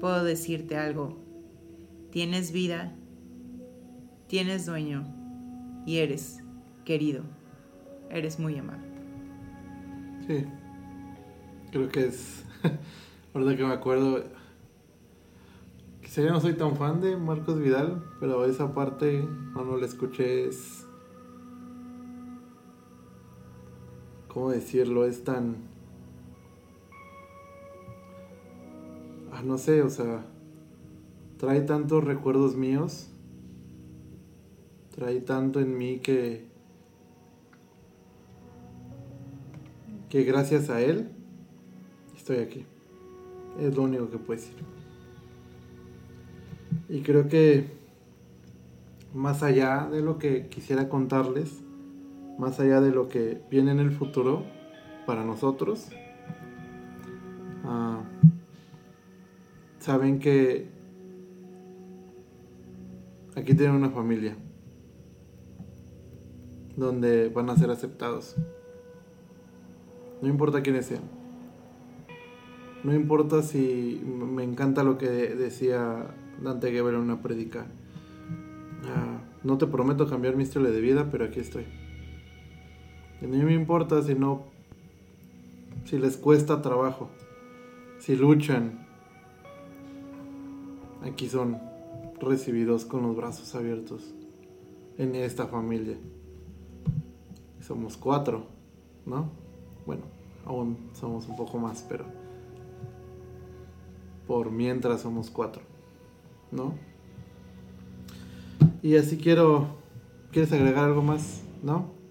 [0.00, 1.18] Puedo decirte algo,
[2.10, 2.92] tienes vida,
[4.26, 5.04] tienes dueño
[5.86, 6.42] y eres
[6.84, 7.22] querido,
[8.10, 8.82] eres muy amado.
[10.26, 10.46] Sí.
[11.72, 12.44] Creo que es.
[13.34, 14.24] verdad que me acuerdo.
[16.02, 20.48] Quizá ya no soy tan fan de Marcos Vidal, pero esa parte cuando la escuché
[20.48, 20.81] es.
[24.32, 25.04] ¿Cómo decirlo?
[25.04, 25.56] Es tan.
[29.32, 30.24] Ah, no sé, o sea.
[31.38, 33.08] Trae tantos recuerdos míos.
[34.94, 36.52] Trae tanto en mí que
[40.12, 41.08] que gracias a él
[42.14, 42.66] estoy aquí.
[43.58, 44.54] Es lo único que puedo decir.
[46.90, 47.64] Y creo que
[49.14, 51.62] más allá de lo que quisiera contarles,
[52.38, 54.44] más allá de lo que viene en el futuro
[55.06, 55.88] para nosotros,
[57.64, 58.02] ah,
[59.78, 60.68] saben que
[63.36, 64.36] aquí tienen una familia
[66.76, 68.36] donde van a ser aceptados.
[70.20, 71.02] No importa quiénes sean.
[72.84, 77.66] No importa si me encanta lo que decía Dante Gebel en una predica.
[78.84, 81.64] Ah, no te prometo cambiar mi estilo de vida, pero aquí estoy.
[83.22, 84.42] Y no me importa si no,
[85.84, 87.08] si les cuesta trabajo,
[88.00, 88.84] si luchan.
[91.04, 91.58] Aquí son.
[92.20, 94.14] recibidos con los brazos abiertos
[94.96, 95.96] en esta familia.
[97.60, 98.46] Somos cuatro,
[99.06, 99.28] ¿no?
[99.86, 100.02] Bueno,
[100.44, 102.04] aún somos un poco más, pero
[104.26, 105.62] por mientras somos cuatro,
[106.52, 106.74] ¿no?
[108.82, 109.66] Y así quiero,
[110.30, 111.42] ¿quieres agregar algo más?
[111.62, 112.01] ¿No?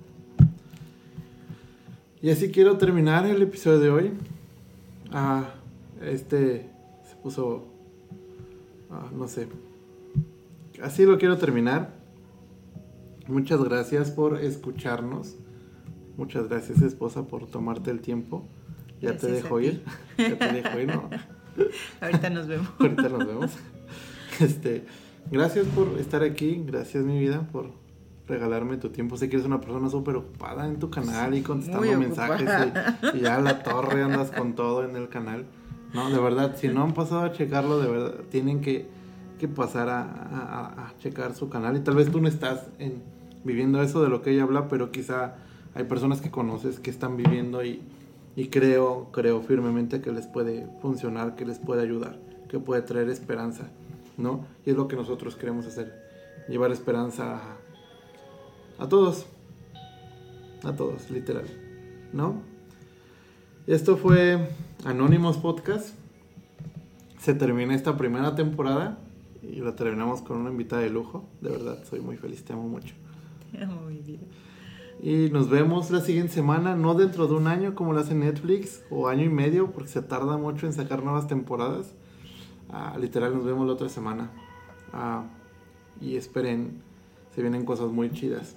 [2.24, 4.12] Y así quiero terminar el episodio de hoy.
[5.12, 5.56] Ah,
[6.04, 6.70] este
[7.10, 7.66] se puso,
[8.92, 9.48] ah, no sé,
[10.84, 11.94] así lo quiero terminar.
[13.28, 15.36] Muchas gracias por escucharnos.
[16.16, 18.46] Muchas gracias, esposa, por tomarte el tiempo.
[19.02, 19.84] Ya te dejo ir.
[20.18, 21.10] ya te dejo ir, ¿no?
[22.02, 22.70] Ahorita nos vemos.
[22.78, 23.52] Ahorita nos vemos.
[24.40, 24.84] Este,
[25.32, 26.64] gracias por estar aquí.
[26.68, 27.81] Gracias, mi vida, por
[28.32, 29.18] regalarme tu tiempo.
[29.18, 32.50] Sé que eres una persona súper ocupada en tu canal y contestando mensajes
[33.14, 35.46] y, y, ya la torre andas con todo en el canal.
[35.94, 38.88] No, de verdad, si no han pasado a checarlo, de verdad, tienen que
[39.42, 43.02] que pasar a, checar su canal y tal vez tú no estás en,
[43.44, 45.34] viviendo eso de lo que ella habla, pero quizá
[45.74, 47.82] hay personas que conoces que están viviendo y,
[48.36, 52.20] y creo, creo firmemente que les puede funcionar, que les puede ayudar,
[52.50, 53.64] que puede traer esperanza,
[54.16, 54.46] ¿no?
[54.64, 55.92] Y es lo que nosotros queremos hacer,
[56.48, 57.58] llevar esperanza a,
[58.82, 59.28] a todos,
[60.64, 61.46] a todos, literal,
[62.14, 62.42] ¿no?
[63.68, 64.50] Esto fue
[64.84, 65.94] Anónimos Podcast.
[67.20, 68.98] Se termina esta primera temporada
[69.44, 71.30] y la terminamos con una invitada de lujo.
[71.42, 72.96] De verdad, soy muy feliz, te amo mucho.
[73.52, 74.24] Te amo mi vida.
[75.00, 78.84] Y nos vemos la siguiente semana, no dentro de un año como lo hace Netflix,
[78.90, 81.94] o año y medio, porque se tarda mucho en sacar nuevas temporadas.
[82.72, 84.32] Ah, literal, nos vemos la otra semana.
[84.92, 85.26] Ah,
[86.02, 86.82] y esperen,
[87.36, 88.56] se vienen cosas muy chidas,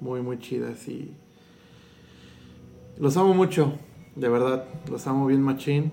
[0.00, 0.88] muy, muy chidas.
[0.88, 1.14] Y
[2.98, 3.72] los amo mucho,
[4.14, 5.92] de verdad, los amo bien machín.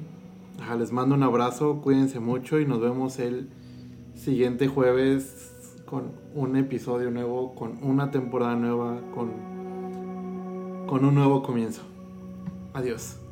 [0.77, 3.49] les mando un abrazo, cuídense mucho y nos vemos el
[4.15, 9.31] siguiente jueves con un episodio nuevo, con una temporada nueva, con,
[10.87, 11.81] con un nuevo comienzo.
[12.73, 13.22] Adiós.